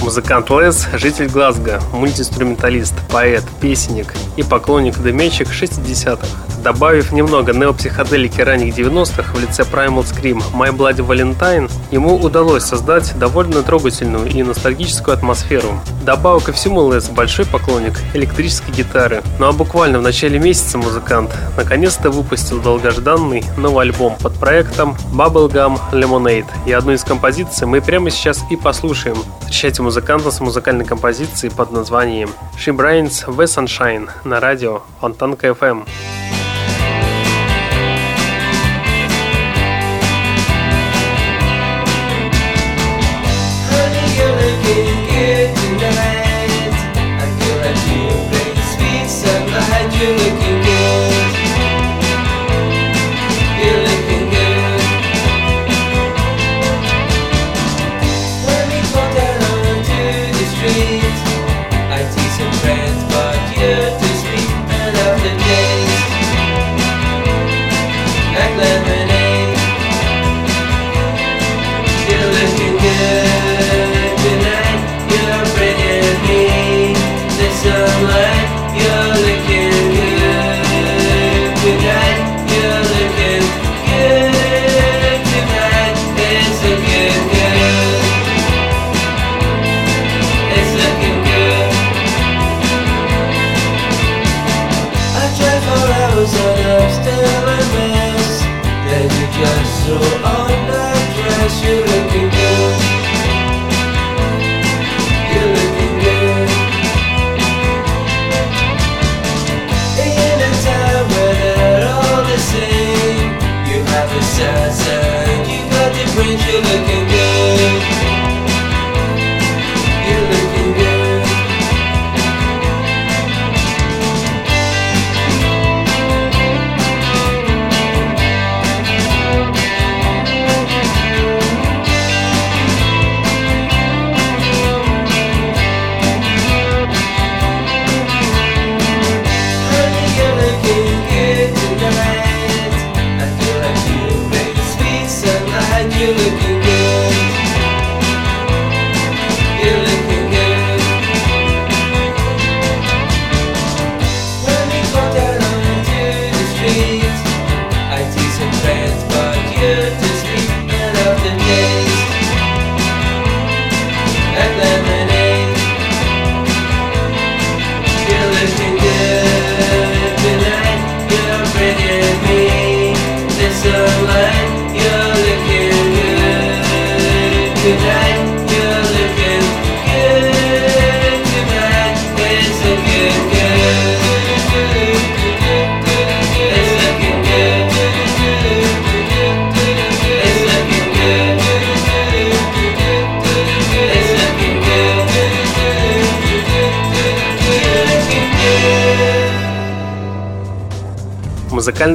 Музыкант 0.01 0.49
Лес– 0.51 0.87
житель 0.93 1.27
Глазго, 1.27 1.81
мультиинструменталист, 1.91 2.93
поэт, 3.11 3.43
песенник 3.59 4.13
и 4.37 4.43
поклонник 4.43 4.97
демечек 5.03 5.49
60-х. 5.49 6.44
Добавив 6.65 7.13
немного 7.13 7.53
неопсиходелики 7.53 8.41
ранних 8.41 8.75
90-х 8.75 9.33
в 9.33 9.39
лице 9.39 9.61
Primal 9.61 10.03
Scream 10.03 10.41
My 10.51 10.75
Bloody 10.75 11.05
Valentine, 11.05 11.71
ему 11.91 12.15
удалось 12.15 12.63
создать 12.63 13.13
довольно 13.19 13.61
трогательную 13.61 14.25
и 14.25 14.41
ностальгическую 14.41 15.15
атмосферу. 15.15 15.79
Добавок 16.03 16.45
ко 16.45 16.53
всему 16.53 16.91
Лес– 16.91 17.07
большой 17.15 17.45
поклонник 17.45 17.93
электрической 18.15 18.73
гитары. 18.73 19.21
Ну 19.37 19.45
а 19.45 19.51
буквально 19.51 19.99
в 19.99 20.01
начале 20.01 20.39
месяца 20.39 20.79
музыкант 20.79 21.29
наконец-то 21.55 22.09
выпустил 22.09 22.59
долгожданный 22.59 23.43
новый 23.57 23.83
альбом 23.83 24.15
под 24.19 24.33
проектом 24.39 24.97
Bubblegum 25.13 25.79
Lemonade. 25.91 26.47
И 26.65 26.71
одну 26.71 26.93
из 26.93 27.03
композиций 27.03 27.67
мы 27.67 27.79
прямо 27.79 28.09
сейчас 28.09 28.43
и 28.49 28.55
послушаем. 28.55 29.17
Встречайте 29.41 29.83
музыканта 29.83 30.31
с 30.31 30.39
музыкальной 30.39 30.85
композицией 30.85 31.53
под 31.53 31.71
названием 31.71 32.31
She 32.57 32.75
Brains 32.75 33.27
The 33.27 33.45
Sunshine 33.45 34.09
на 34.23 34.39
радио 34.39 34.81
Фонтанка 34.99 35.49
FM. 35.49 35.85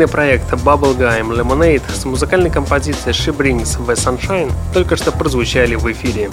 Музыкальный 0.00 0.40
проект 0.40 0.52
Bubblegum 0.64 1.30
Lemonade 1.30 1.82
с 1.92 2.06
музыкальной 2.06 2.48
композицией 2.48 3.12
She 3.12 3.36
Brings 3.36 3.78
The 3.86 3.96
Sunshine 3.96 4.50
только 4.72 4.96
что 4.96 5.12
прозвучали 5.12 5.74
в 5.74 5.92
эфире. 5.92 6.30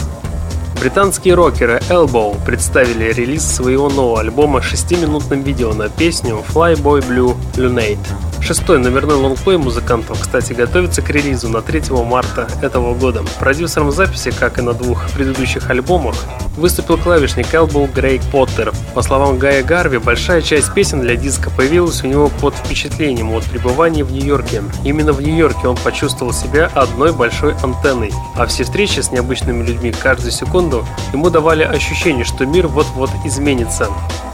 Британские 0.79 1.33
рокеры 1.33 1.81
Elbow 1.89 2.37
представили 2.45 3.11
релиз 3.11 3.43
своего 3.43 3.89
нового 3.89 4.21
альбома 4.21 4.59
6-минутным 4.61 5.41
видео 5.41 5.73
на 5.73 5.89
песню 5.89 6.45
Flyboy 6.47 7.05
Blue 7.09 7.35
Lunate. 7.55 7.97
Шестой 8.39 8.79
номерной 8.79 9.15
лонгплей 9.15 9.57
музыкантов, 9.57 10.21
кстати, 10.21 10.53
готовится 10.53 11.01
к 11.01 11.09
релизу 11.09 11.49
на 11.49 11.61
3 11.61 11.91
марта 12.05 12.47
этого 12.61 12.93
года. 12.93 13.23
Продюсером 13.37 13.91
записи, 13.91 14.31
как 14.31 14.59
и 14.59 14.61
на 14.61 14.71
двух 14.71 15.09
предыдущих 15.09 15.69
альбомах, 15.69 16.15
выступил 16.57 16.97
клавишник 16.97 17.53
Элбоу 17.53 17.87
Грейг 17.87 18.21
Поттер. 18.31 18.73
По 18.93 19.01
словам 19.01 19.37
Гая 19.37 19.63
Гарви, 19.63 19.99
большая 19.99 20.41
часть 20.41 20.73
песен 20.73 21.01
для 21.01 21.15
диска 21.15 21.49
появилась 21.49 22.03
у 22.03 22.07
него 22.07 22.29
под 22.41 22.55
впечатлением 22.55 23.31
от 23.31 23.45
пребывания 23.45 24.03
в 24.03 24.11
Нью-Йорке. 24.11 24.63
Именно 24.83 25.13
в 25.13 25.21
Нью-Йорке 25.21 25.67
он 25.67 25.77
почувствовал 25.77 26.33
себя 26.33 26.69
одной 26.73 27.13
большой 27.13 27.53
антенной, 27.63 28.11
а 28.35 28.45
все 28.47 28.63
встречи 28.63 28.99
с 28.99 29.11
необычными 29.11 29.63
людьми 29.63 29.91
каждую 29.91 30.31
секунду 30.31 30.85
ему 31.13 31.29
давали 31.29 31.63
ощущение, 31.63 32.25
что 32.25 32.45
мир 32.45 32.67
вот-вот 32.67 33.11
изменится. 33.23 33.87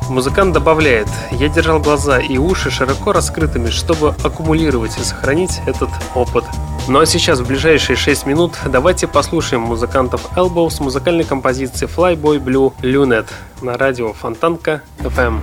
Музыкант 0.10 0.54
добавляет, 0.54 1.08
я 1.32 1.48
держал 1.48 1.80
глаза 1.80 2.20
и 2.20 2.38
уши 2.38 2.70
широко 2.70 3.14
раскрытыми, 3.14 3.70
чтобы 3.70 4.16
аккумулировать 4.24 4.98
и 4.98 5.04
сохранить 5.04 5.62
этот 5.66 5.90
опыт. 6.14 6.44
Ну 6.86 7.00
а 7.00 7.06
сейчас, 7.06 7.40
в 7.40 7.48
ближайшие 7.48 7.96
6 7.96 8.26
минут, 8.26 8.58
давайте 8.66 9.08
послушаем 9.08 9.62
музыкантов 9.62 10.30
Elbow 10.36 10.70
с 10.70 10.82
музыкальной 10.82 11.24
композицией 11.24 11.90
Flyboy 11.90 12.44
Blue 12.44 12.74
Lunet 12.82 13.26
на 13.62 13.78
радио 13.78 14.12
Фонтанка 14.12 14.82
FM. 15.00 15.42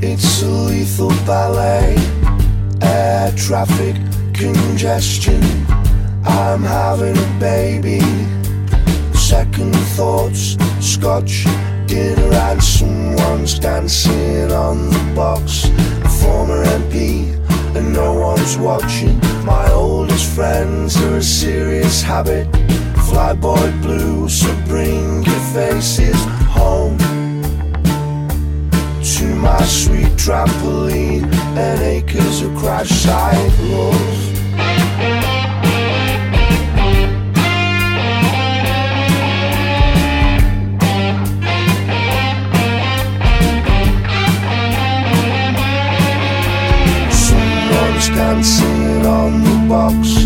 It's 0.00 0.42
a 0.44 0.68
lethal 0.68 1.12
ballet, 1.26 1.98
air 2.80 3.32
traffic 3.32 3.96
congestion. 4.34 5.42
I'm 6.24 6.62
having 6.62 7.16
a 7.18 7.40
baby. 7.40 8.00
Second 9.14 9.74
thoughts, 9.96 10.56
scotch 10.80 11.44
dinner, 11.86 12.32
and 12.34 12.62
someone's 12.62 13.58
dancing 13.58 14.50
on 14.52 14.90
the 14.90 15.12
box. 15.14 15.64
A 16.04 16.08
former 16.08 16.64
MP, 16.64 17.34
and 17.76 17.92
no 17.92 18.14
one's 18.14 18.58
watching. 18.58 19.18
My 19.44 19.70
oldest 19.70 20.34
friends 20.34 20.96
are 21.02 21.16
a 21.16 21.22
serious 21.22 22.02
habit. 22.02 22.50
Flyboy 23.08 23.82
blue, 23.82 24.28
so 24.28 24.54
bring 24.66 25.22
your 25.22 25.40
faces 25.54 26.16
home. 26.48 26.98
to 29.16 29.34
my 29.36 29.62
sweet 29.64 30.12
trampoline 30.18 31.24
and 31.56 31.80
acres 31.80 32.42
of 32.42 32.54
crash 32.56 32.90
site 32.90 33.58
love. 33.60 34.35
Someone's 48.16 48.58
dancing 48.58 49.06
on 49.06 49.44
the 49.44 49.68
box, 49.68 50.24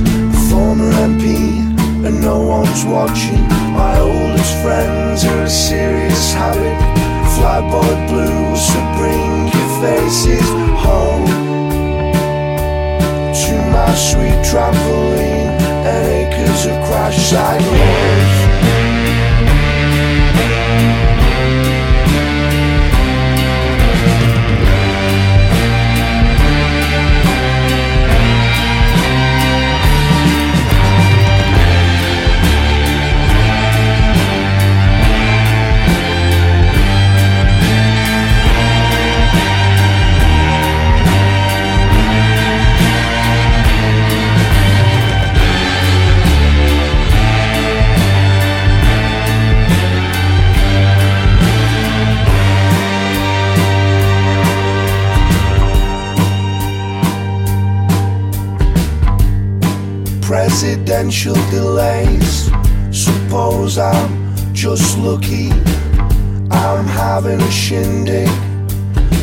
former 0.49 0.91
MP, 0.93 1.59
and 2.07 2.21
no 2.21 2.41
one's 2.41 2.85
watching. 2.85 3.43
My 3.73 3.99
oldest 3.99 4.55
friends 4.63 5.25
are 5.25 5.43
a 5.43 5.51
serious 5.51 6.33
habit. 6.33 6.79
Flyboy 7.35 8.09
blues, 8.09 8.67
so 8.67 8.81
bring 8.97 9.49
your 9.55 9.71
faces 9.83 10.49
home 10.79 11.27
to 13.43 13.55
my 13.73 13.95
sweet 13.95 14.39
trampoline 14.47 15.59
and 15.85 16.33
acres 16.33 16.67
of 16.67 16.77
crash 16.87 17.17
site 17.17 18.50
presidential 60.61 61.35
delays. 61.51 62.51
Suppose 62.93 63.79
I'm 63.79 64.35
just 64.53 64.99
lucky. 64.99 65.49
I'm 66.51 66.85
having 66.85 67.41
a 67.41 67.51
shindig. 67.51 68.29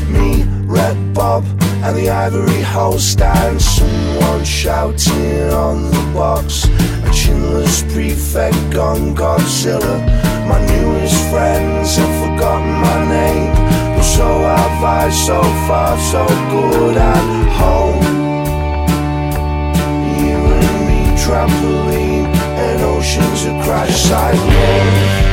Me, 0.10 0.46
Red 0.66 0.98
Bob, 1.14 1.44
and 1.84 1.96
the 1.96 2.10
Ivory 2.10 2.64
Host, 2.64 3.22
and 3.22 3.62
someone 3.62 4.44
shouting 4.44 5.54
on 5.54 5.92
the 5.92 6.12
box. 6.12 6.64
A 7.06 7.12
chinless 7.14 7.84
prefect 7.94 8.58
gone 8.72 9.14
Godzilla. 9.16 9.96
My 10.50 10.60
newest 10.66 11.22
friends 11.30 11.98
have 11.98 12.16
forgotten 12.24 12.72
my 12.82 13.00
name. 13.10 13.54
But 13.96 14.02
so 14.02 14.40
have 14.40 14.84
I, 14.84 15.12
so 15.12 15.40
far, 15.68 16.00
so 16.00 16.26
good 16.50 16.98
at 16.98 17.52
home 17.60 18.17
trampoline 21.28 22.26
and 22.58 22.82
oceans 22.84 23.44
of 23.48 23.62
crash 23.62 25.27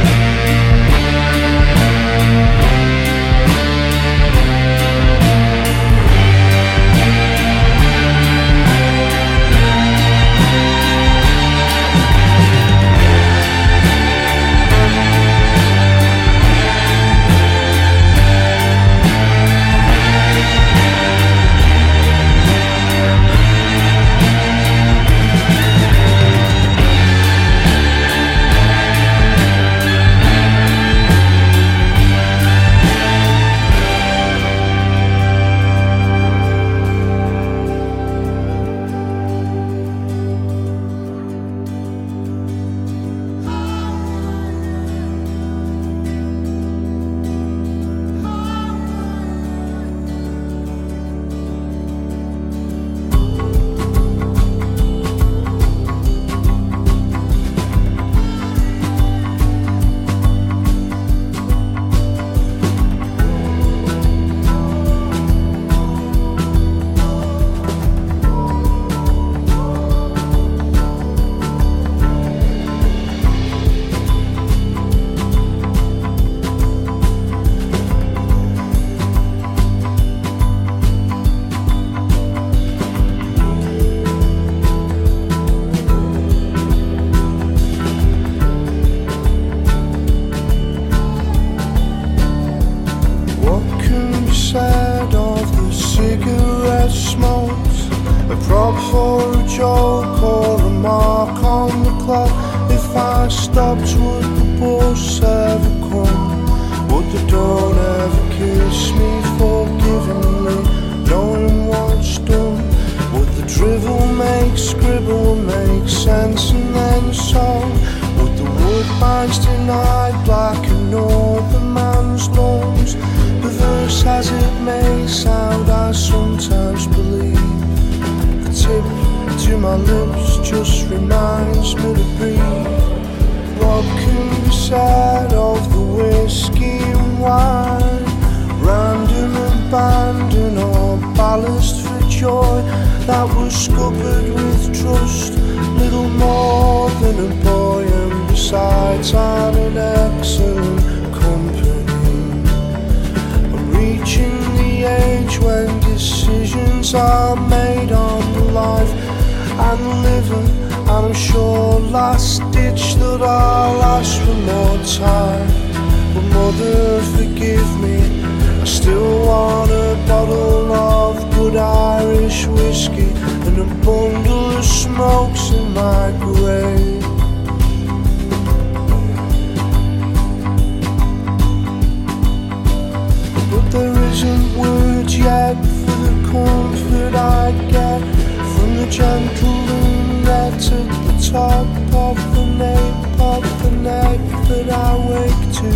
gentle 188.97 189.49
loon 189.49 190.23
that's 190.23 190.71
at 190.71 190.89
the 191.07 191.31
top 191.33 191.67
of 192.07 192.17
the 192.37 192.45
nape 192.63 193.21
of 193.21 193.43
the 193.65 193.71
neck 193.83 194.21
that 194.47 194.69
I 194.71 194.91
wake 195.11 195.45
to. 195.59 195.73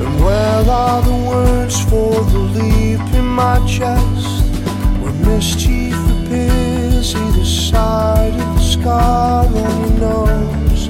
And 0.00 0.12
where 0.24 0.64
are 0.80 1.02
the 1.02 1.18
words 1.28 1.78
for 1.90 2.24
the 2.32 2.42
leap 2.56 3.04
in 3.20 3.26
my 3.26 3.58
chest? 3.66 4.46
Where 5.02 5.12
mischief 5.28 5.98
appears 6.16 7.14
either 7.14 7.44
side 7.44 8.32
of 8.32 8.48
the 8.56 8.60
scar 8.60 9.44
on 9.44 9.52
your 9.52 9.92
nose, 10.08 10.88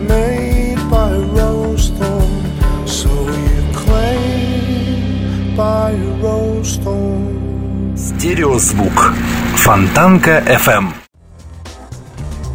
made 0.00 0.80
by 0.90 1.10
a 1.10 1.20
rose 1.20 1.90
thorn. 1.90 2.88
So 2.88 3.10
you 3.30 3.62
claim 3.74 5.54
by 5.56 5.92
a 5.92 6.10
rose 6.20 6.78
thorn. 6.78 7.25
Стереозвук. 8.26 9.12
Фонтанка 9.54 10.42
FM. 10.48 10.86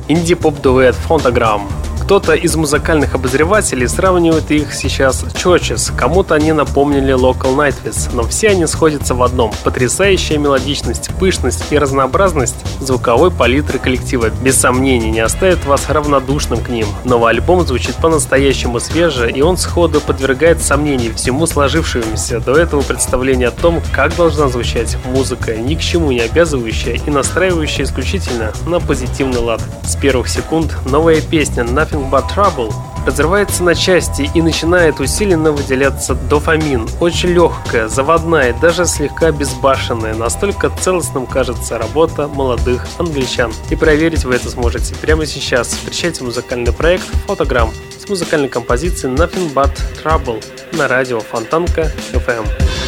Инди-поп-дуэт 0.10 0.96
Фонтограмм. 0.96 1.70
Кто-то 2.12 2.34
из 2.34 2.58
музыкальных 2.58 3.16
обозревателей 3.16 3.88
сравнивает 3.88 4.52
их 4.52 4.74
сейчас 4.74 5.22
с 5.22 5.34
Churches, 5.34 5.96
кому-то 5.96 6.36
они 6.36 6.52
напомнили 6.52 7.14
Local 7.16 7.56
Nightwish, 7.56 8.10
но 8.14 8.24
все 8.24 8.50
они 8.50 8.68
сходятся 8.68 9.16
в 9.16 9.24
одном– 9.24 9.54
потрясающая 9.64 10.38
мелодичность, 10.38 11.10
пышность 11.22 11.64
и 11.72 11.78
разнообразность 11.78 12.58
звуковой 12.82 13.32
палитры 13.32 13.80
коллектива 13.80 14.30
без 14.30 14.58
сомнений 14.58 15.10
не 15.10 15.22
оставит 15.22 15.64
вас 15.64 15.88
равнодушным 15.88 16.60
к 16.62 16.68
ним. 16.68 16.86
Новый 17.06 17.32
альбом 17.32 17.66
звучит 17.66 17.96
по-настоящему 17.96 18.82
свеже, 18.82 19.32
и 19.32 19.42
он 19.42 19.56
сходу 19.56 20.02
подвергает 20.02 20.62
сомнений 20.62 21.14
всему 21.16 21.48
сложившемуся 21.48 22.42
до 22.42 22.58
этого 22.58 22.82
представления 22.82 23.48
о 23.48 23.52
том, 23.52 23.82
как 23.94 24.18
должна 24.18 24.50
звучать 24.50 24.98
музыка, 25.06 25.56
ни 25.56 25.76
к 25.76 25.80
чему 25.80 26.12
не 26.12 26.20
обязывающая 26.20 26.96
и 26.96 27.10
настраивающая 27.10 27.86
исключительно 27.86 28.52
на 28.66 28.82
позитивный 28.82 29.40
лад. 29.40 29.62
С 29.86 29.96
первых 29.96 30.28
секунд 30.28 30.76
новая 30.86 31.22
песня 31.22 31.64
Nothing 31.64 32.01
But 32.10 32.26
Trouble 32.36 32.74
разрывается 33.06 33.64
на 33.64 33.76
части 33.76 34.30
и 34.34 34.42
начинает 34.42 35.00
усиленно 35.00 35.52
выделяться 35.52 36.16
дофамин. 36.16 36.88
Очень 37.00 37.30
легкая, 37.30 37.88
заводная, 37.88 38.54
даже 38.54 38.86
слегка 38.86 39.32
безбашенная. 39.32 40.14
Настолько 40.14 40.70
целостным 40.70 41.26
кажется 41.26 41.78
работа 41.78 42.28
молодых 42.28 42.86
англичан. 42.98 43.52
И 43.70 43.76
проверить 43.76 44.24
вы 44.24 44.36
это 44.36 44.50
сможете 44.50 44.96
прямо 44.96 45.26
сейчас. 45.26 45.70
Встречайте 45.70 46.24
музыкальный 46.24 46.72
проект 46.72 47.06
«Фотограмм» 47.28 47.72
с 47.98 48.08
музыкальной 48.08 48.50
композицией 48.50 49.14
Nothing 49.16 49.54
But 49.54 49.72
Trouble 50.04 50.44
на 50.74 50.88
радио 50.88 51.20
Фонтанка 51.20 51.92
FM. 52.14 52.81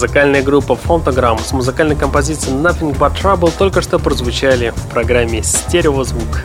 Музыкальная 0.00 0.42
группа 0.42 0.78
Phonogram 0.82 1.38
с 1.44 1.52
музыкальной 1.52 1.94
композицией 1.94 2.56
Nothing 2.56 2.96
But 2.96 3.20
Trouble 3.20 3.52
только 3.58 3.82
что 3.82 3.98
прозвучали 3.98 4.72
в 4.74 4.88
программе 4.88 5.42
«Стереозвук». 5.42 6.42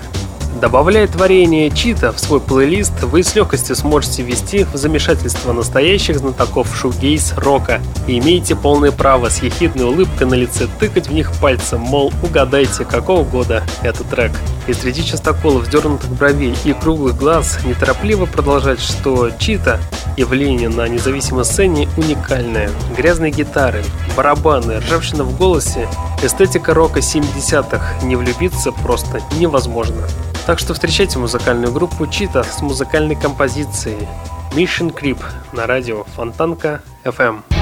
Добавляя 0.60 1.08
творение 1.08 1.72
Чита 1.72 2.12
в 2.12 2.20
свой 2.20 2.42
плейлист, 2.42 3.04
вы 3.04 3.24
с 3.24 3.34
легкостью 3.34 3.78
сможете 3.78 4.24
ввести 4.24 4.66
в 4.66 4.76
замешательство 4.76 5.54
настоящих 5.54 6.20
знатоков 6.20 6.76
шугейс 6.76 7.34
рока 7.38 7.80
и 8.08 8.20
имеете 8.20 8.58
полное 8.58 8.92
право 8.92 9.30
с 9.30 9.42
ехидной 9.42 9.86
улыбкой 9.86 10.28
на 10.28 10.34
лице 10.34 10.68
тыкать 10.78 11.08
в 11.08 11.14
них 11.14 11.32
пальцем, 11.40 11.80
мол, 11.80 12.12
угадайте, 12.24 12.84
какого 12.84 13.24
года 13.24 13.64
этот 13.84 14.10
трек. 14.10 14.32
И 14.68 14.74
среди 14.74 15.06
частоколов, 15.06 15.64
вздернутых 15.64 16.10
бровей 16.10 16.56
и 16.66 16.74
круглых 16.74 17.18
глаз 17.18 17.60
неторопливо 17.64 18.26
продолжать, 18.26 18.82
что 18.82 19.30
Чита 19.40 19.80
явление 20.18 20.70
на 20.70 20.88
независимой 20.88 21.46
сцене 21.46 21.88
уникальное. 21.98 22.70
Грязные 22.96 23.32
гитары, 23.32 23.84
барабаны, 24.16 24.80
ржавчина 24.80 25.24
в 25.24 25.38
голосе, 25.38 25.88
эстетика 26.24 26.74
рока 26.74 27.00
70-х, 27.00 28.06
не 28.06 28.16
влюбиться 28.16 28.72
просто 28.72 29.22
невозможно. 29.38 30.08
Так 30.46 30.60
что 30.60 30.74
встречайте 30.74 31.18
музыкальную 31.18 31.72
группу 31.72 32.06
Чита 32.08 32.44
с 32.44 32.62
музыкальной 32.62 33.16
композицией 33.16 34.08
Mission 34.52 34.94
Creep 34.94 35.20
на 35.54 35.66
радио 35.66 36.04
Фонтанка 36.16 36.82
FM. 37.04 37.55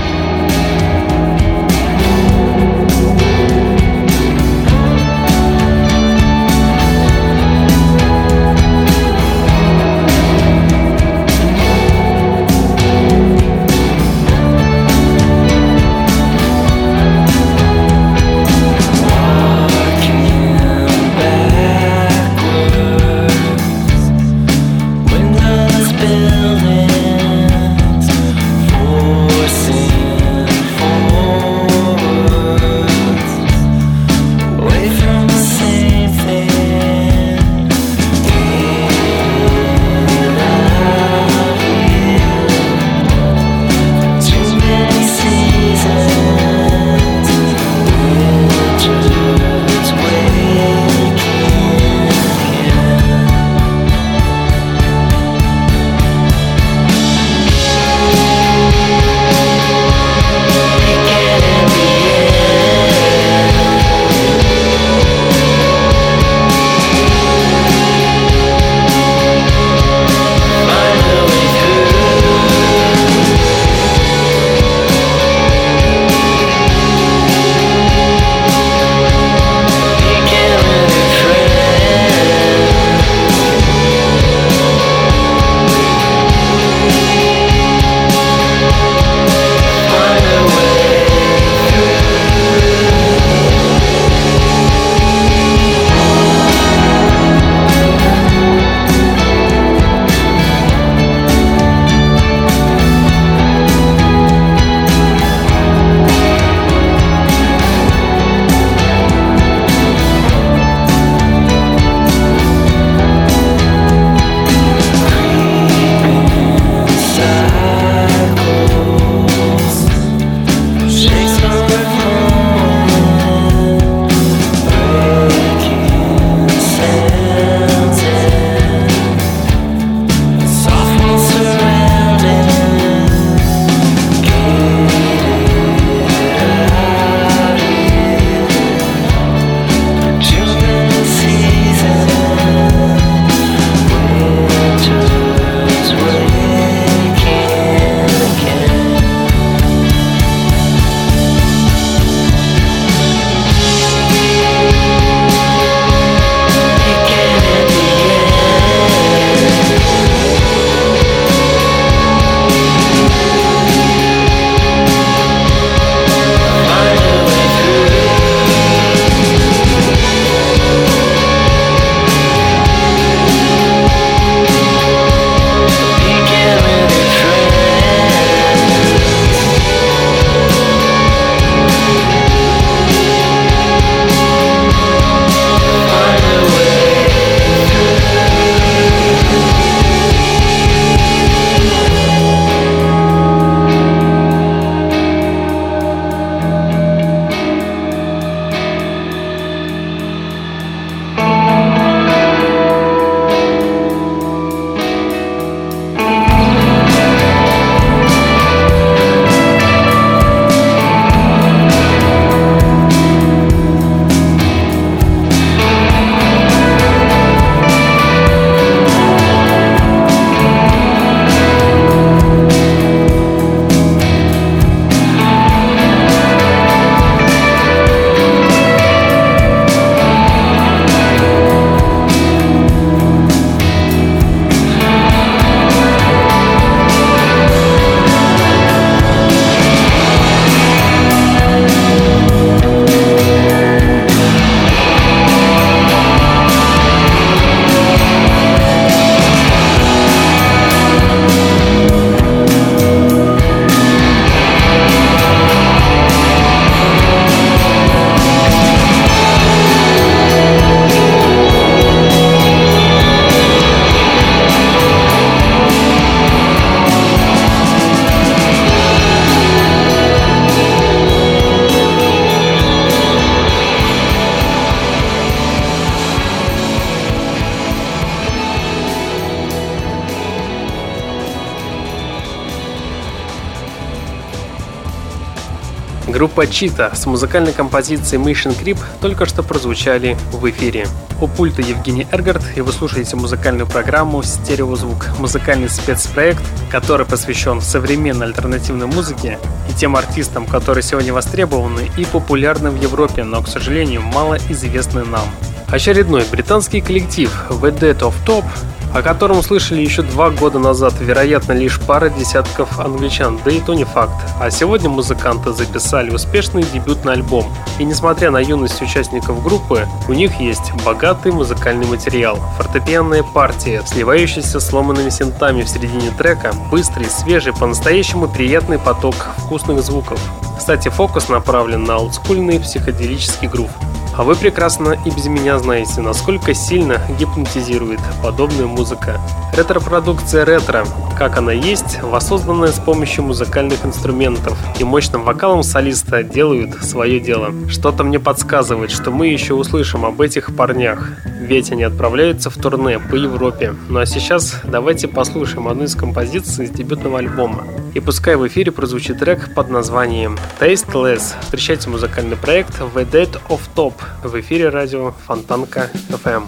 Группа 286.24 286.48
Чита 286.48 286.96
с 286.96 287.06
музыкальной 287.06 287.52
композицией 287.52 288.24
Mission 288.24 288.58
Creep 288.58 288.80
только 289.02 289.26
что 289.26 289.44
прозвучали 289.44 290.16
в 290.32 290.50
эфире. 290.50 290.88
У 291.20 291.28
пульта 291.28 291.62
Евгений 291.62 292.08
Эргард, 292.14 292.42
и 292.56 292.62
вы 292.62 292.72
слушаете 292.72 293.18
музыкальную 293.18 293.68
программу 293.68 294.24
«Стереозвук»– 294.24 295.08
музыкальный 295.20 295.68
спецпроект, 295.68 296.42
который 296.72 297.06
посвящен 297.06 297.60
современной 297.60 298.28
альтернативной 298.28 298.88
музыке 298.88 299.38
и 299.70 299.74
тем 299.74 299.98
артистам, 299.98 300.46
которые 300.46 300.82
сегодня 300.82 301.14
востребованы 301.14 301.92
и 301.98 302.06
популярны 302.06 302.72
в 302.72 302.82
Европе, 302.82 303.26
но, 303.26 303.42
к 303.42 303.50
сожалению, 303.50 304.02
мало 304.02 304.38
известны 304.48 305.04
нам. 305.04 305.26
Очередной 305.68 306.24
британский 306.32 306.80
коллектив 306.80 307.30
The 307.50 307.78
Dead 307.78 308.00
of 308.00 308.14
Top 308.26 308.46
о 308.94 309.02
котором 309.02 309.42
слышали 309.42 309.82
еще 309.82 310.04
два 310.04 310.30
года 310.30 310.60
назад, 310.60 310.94
вероятно, 311.00 311.54
лишь 311.54 311.80
пара 311.80 312.10
десятков 312.10 312.80
англичан, 312.80 313.40
да 313.44 313.52
и 313.52 313.60
то 313.60 313.74
не 313.74 313.86
факт. 313.86 314.14
А 314.40 314.52
сегодня 314.52 314.90
музыканты 314.90 315.52
записали 315.52 316.12
успешный 316.12 316.64
дебютный 316.64 317.14
альбом. 317.14 317.46
И 317.80 317.84
несмотря 317.84 318.30
на 318.32 318.40
юность 318.40 318.82
участников 318.82 319.44
группы, 319.44 319.88
у 320.08 320.14
них 320.14 320.40
есть 320.40 320.72
богатый 320.86 321.32
музыкальный 321.32 321.88
материал, 321.88 322.38
фортепианная 322.58 323.24
партия, 323.24 323.82
сливающаяся 323.86 324.60
с 324.60 324.68
сломанными 324.68 325.10
синтами 325.10 325.64
в 325.64 325.70
середине 325.70 326.12
трека, 326.18 326.54
быстрый, 326.72 327.10
свежий, 327.10 327.54
по-настоящему 327.54 328.28
приятный 328.28 328.80
поток 328.80 329.16
вкусных 329.38 329.82
звуков. 329.84 330.20
Кстати, 330.58 330.90
фокус 330.90 331.30
направлен 331.30 331.84
на 331.84 331.98
олдскульный 331.98 332.60
психоделический 332.60 333.48
грув. 333.48 333.70
А 334.16 334.24
вы 334.24 334.36
прекрасно 334.36 334.96
и 335.06 335.10
без 335.10 335.26
меня 335.26 335.58
знаете, 335.58 336.02
насколько 336.02 336.54
сильно 336.54 337.02
гипнотизирует 337.18 338.00
подобная 338.22 338.68
музыка. 338.68 339.20
Ретро-продукция 339.56 340.46
ретро, 340.46 340.86
как 341.18 341.38
она 341.38 341.52
есть, 341.52 342.00
воссозданная 342.02 342.72
с 342.72 342.80
помощью 342.80 343.24
музыкальных 343.24 343.84
инструментов 343.86 344.58
и 344.80 344.84
мощным 344.84 345.24
вокалом 345.24 345.64
солиста 345.64 346.22
делают 346.22 346.84
свое 346.84 347.20
дело. 347.20 347.52
Что-то 347.70 348.04
мне 348.04 348.20
подсказывает, 348.20 348.92
что 348.92 349.10
мы 349.10 349.28
еще 349.28 349.56
услышим 349.56 350.06
об 350.06 350.22
этих 350.22 350.56
парнях, 350.56 351.10
ведь 351.26 351.72
они 351.72 351.84
отправляются 351.84 352.52
в 352.52 352.58
турне 352.58 353.00
по 353.00 353.16
Европе. 353.16 353.74
Ну 353.90 354.00
а 354.00 354.06
сейчас 354.06 354.62
давайте 354.64 355.08
послушаем 355.08 355.68
одну 355.68 355.86
из 355.86 355.96
композиций 355.96 356.66
из 356.66 356.70
дебютного 356.70 357.18
альбома. 357.18 357.64
И 357.94 358.00
пускай 358.00 358.36
в 358.36 358.48
эфире 358.48 358.72
прозвучит 358.72 359.20
трек 359.20 359.54
под 359.54 359.70
названием 359.70 360.38
Tasteless. 360.60 361.36
Встречайте 361.42 361.90
музыкальный 361.90 362.36
проект 362.36 362.80
The 362.80 363.10
Dead 363.10 363.40
of 363.50 363.62
Top 363.76 363.94
в 364.24 364.40
эфире 364.40 364.70
радио 364.70 365.14
Фонтанка 365.28 365.92
FM. 366.10 366.46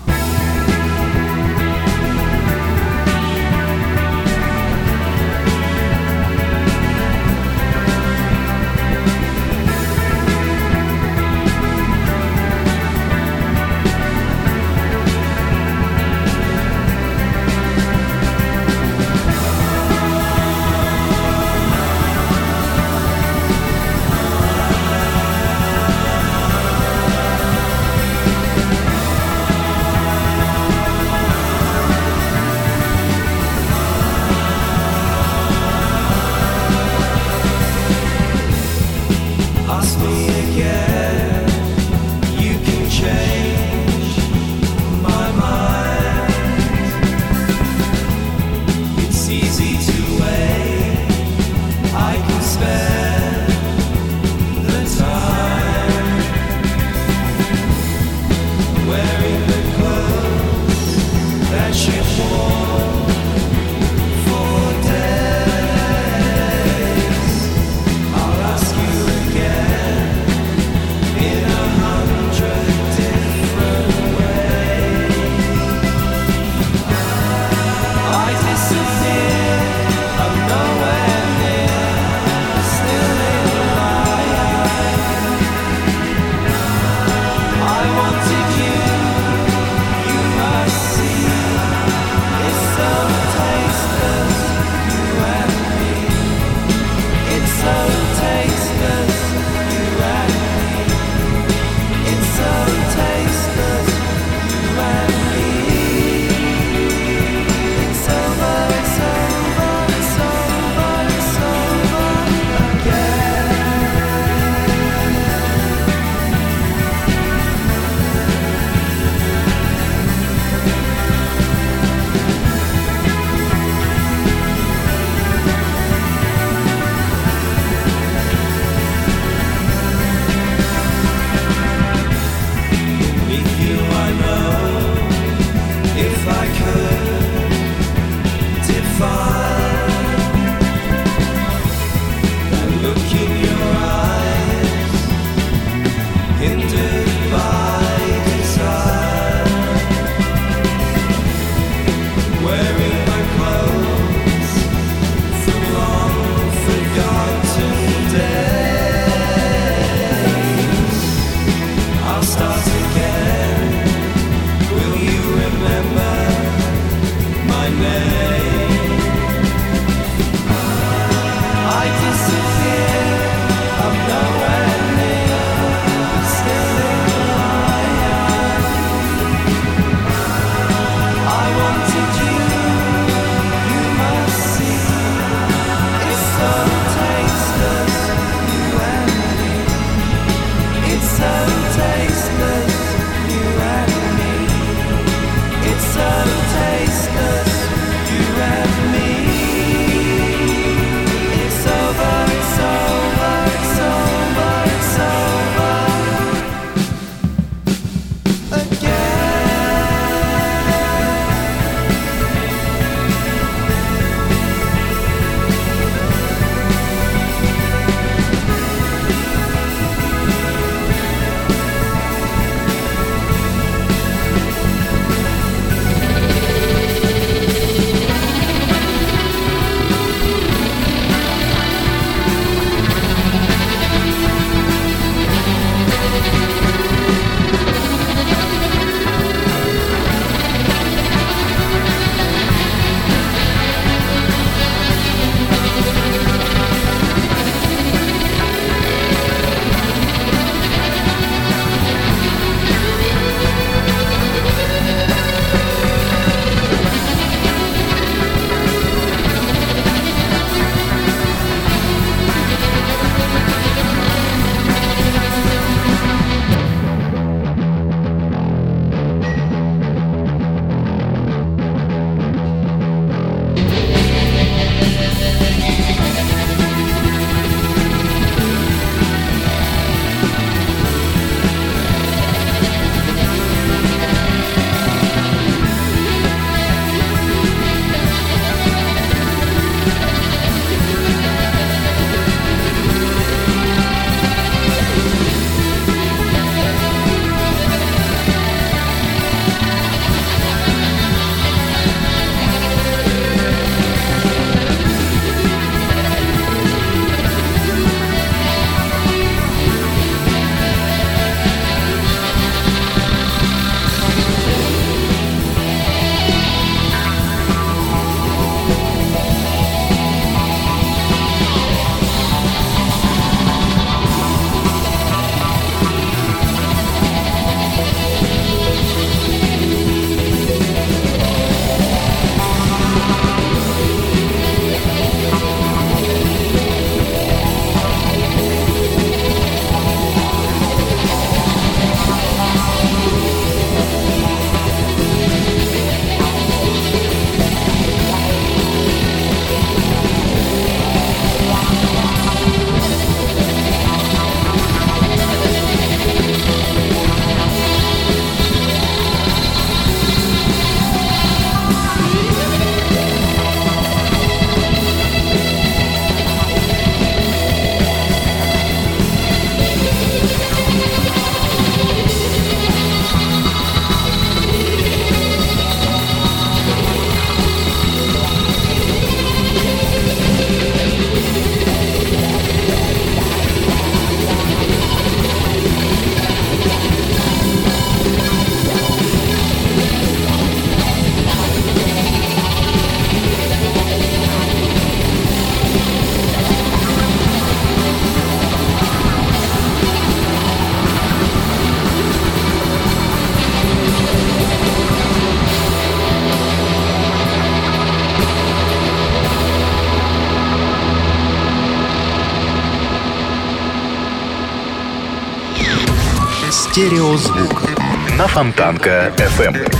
Фонтанка 418.35 419.13
FM. 419.15 419.73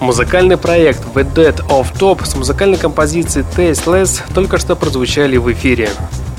Музыкальный 0.00 0.56
проект 0.56 1.00
The 1.14 1.24
Dead 1.32 1.64
of 1.68 1.96
Top 1.96 2.26
с 2.26 2.34
музыкальной 2.34 2.78
композицией 2.78 3.46
Tasteless 3.56 4.22
только 4.34 4.58
что 4.58 4.74
прозвучали 4.74 5.36
в 5.36 5.52
эфире. 5.52 5.88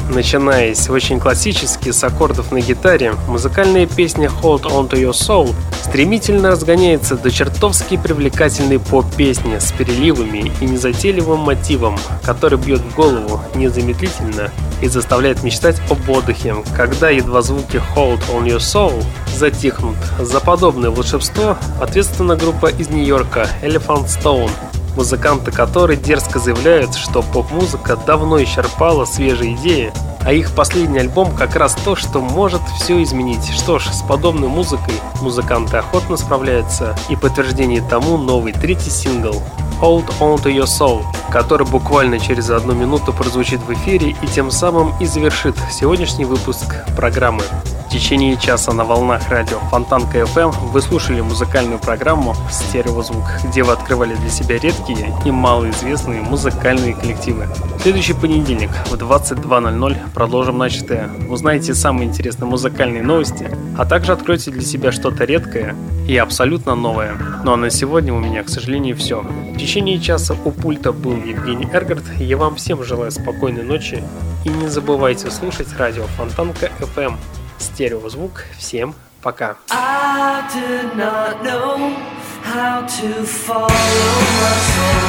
Начинаясь 0.09 0.89
очень 0.89 1.21
классически 1.21 1.91
с 1.91 2.03
аккордов 2.03 2.51
на 2.51 2.59
гитаре, 2.59 3.13
музыкальная 3.29 3.85
песня 3.85 4.29
Hold 4.41 4.63
On 4.63 4.89
To 4.89 4.99
Your 4.99 5.11
Soul 5.11 5.55
стремительно 5.83 6.49
разгоняется 6.51 7.15
до 7.15 7.31
чертовски 7.31 7.95
привлекательной 7.95 8.79
поп-песни 8.79 9.57
с 9.57 9.71
переливами 9.71 10.51
и 10.59 10.65
незатейливым 10.65 11.39
мотивом, 11.39 11.97
который 12.23 12.59
бьет 12.59 12.81
в 12.81 12.93
голову 12.93 13.39
незамедлительно 13.55 14.51
и 14.81 14.87
заставляет 14.87 15.43
мечтать 15.43 15.81
об 15.89 16.09
отдыхе, 16.09 16.55
когда 16.75 17.09
едва 17.09 17.41
звуки 17.41 17.81
Hold 17.95 18.21
On 18.33 18.45
Your 18.45 18.57
Soul 18.57 19.01
затихнут. 19.39 19.97
За 20.19 20.39
подобное 20.39 20.91
волшебство 20.91 21.57
ответственна 21.81 22.35
группа 22.35 22.67
из 22.67 22.89
Нью-Йорка 22.89 23.47
Elephant 23.63 24.05
Stone– 24.05 24.51
музыканты 24.99 25.51
которой 25.51 25.95
дерзко 25.95 26.39
заявляют, 26.39 26.93
что 26.93 27.21
поп-музыка 27.21 27.95
давно 27.95 28.43
исчерпала 28.43 29.05
свежие 29.05 29.55
идеи, 29.55 29.93
а 30.25 30.33
их 30.33 30.53
последний 30.53 30.99
альбом 30.99 31.33
как 31.35 31.55
раз 31.55 31.73
то, 31.85 31.95
что 31.95 32.19
может 32.19 32.61
все 32.77 33.01
изменить. 33.03 33.49
Что 33.49 33.79
ж, 33.79 33.85
с 33.85 34.01
подобной 34.01 34.49
музыкой 34.49 34.95
музыканты 35.21 35.77
охотно 35.77 36.17
справляются, 36.17 36.97
и 37.09 37.15
подтверждение 37.15 37.81
тому 37.81 38.17
новый 38.17 38.51
третий 38.51 38.89
сингл 38.89 39.41
Hold 39.81 40.11
On 40.19 40.35
To 40.43 40.53
Your 40.53 40.65
Soul, 40.65 41.03
который 41.31 41.65
буквально 41.65 42.19
через 42.19 42.49
одну 42.49 42.73
минуту 42.73 43.13
прозвучит 43.13 43.61
в 43.61 43.73
эфире 43.73 44.17
и 44.21 44.27
тем 44.27 44.51
самым 44.51 44.93
и 44.99 45.05
завершит 45.05 45.55
сегодняшний 45.71 46.25
выпуск 46.25 46.75
программы. 46.97 47.43
В 47.89 47.91
течение 47.91 48.37
часа 48.37 48.71
на 48.71 48.83
волнах 48.83 49.29
радио 49.29 49.57
Фонтанка 49.71 50.19
FM 50.19 50.51
вы 50.69 50.79
слушали 50.79 51.21
музыкальную 51.21 51.79
программу 51.79 52.35
«Стереозвук», 52.51 53.25
где 53.45 53.63
вы 53.63 53.73
открывали 53.73 54.13
для 54.13 54.29
себя 54.29 54.59
редкие 54.59 55.11
и 55.25 55.31
малоизвестные 55.31 56.21
музыкальные 56.21 56.93
коллективы. 56.93 57.47
В 57.79 57.81
следующий 57.81 58.13
понедельник 58.13 58.69
в 58.91 58.93
22.00 58.93 59.97
продолжим 60.13 60.59
начатое. 60.59 61.09
Узнаете 61.29 61.73
самые 61.73 62.07
интересные 62.07 62.47
музыкальные 62.47 63.01
новости, 63.01 63.49
а 63.75 63.85
также 63.85 64.11
откроете 64.11 64.51
для 64.51 64.61
себя 64.61 64.91
что-то 64.91 65.23
редкое 65.23 65.75
и 66.07 66.15
абсолютно 66.15 66.75
новое. 66.75 67.17
Ну 67.43 67.53
а 67.53 67.57
на 67.57 67.71
сегодня 67.71 68.13
у 68.13 68.19
меня, 68.19 68.43
к 68.43 68.49
сожалению, 68.49 68.95
все. 68.97 69.21
В 69.21 69.57
течение 69.57 69.99
часа 69.99 70.35
у 70.45 70.51
пульта 70.51 70.91
был 70.91 71.15
Евгений 71.15 71.67
Эргард. 71.73 72.03
Я 72.19 72.37
вам 72.37 72.55
всем 72.57 72.83
желаю 72.83 73.09
спокойной 73.09 73.63
ночи 73.63 74.03
и 74.45 74.49
не 74.49 74.67
забывайте 74.67 75.31
слушать 75.31 75.69
радио 75.75 76.03
Фонтанка 76.17 76.69
FM. 76.79 77.15
Стереозвук. 77.59 78.45
Всем 78.57 78.95
пока. 79.21 79.57
I 79.69 80.41
did 80.53 80.95
not 80.97 81.43
know 81.43 81.95
how 82.43 82.81
to 82.81 83.23
follow 83.23 83.67
my 83.67 84.55
soul. 84.71 85.03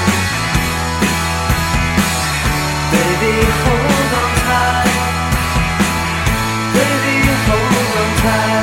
Baby, 2.92 3.32
hold 3.62 4.12
on 4.20 4.32
tight. 4.46 4.90
Baby, 6.74 7.16
hold 7.46 7.96
on 8.02 8.10
tight. 8.22 8.59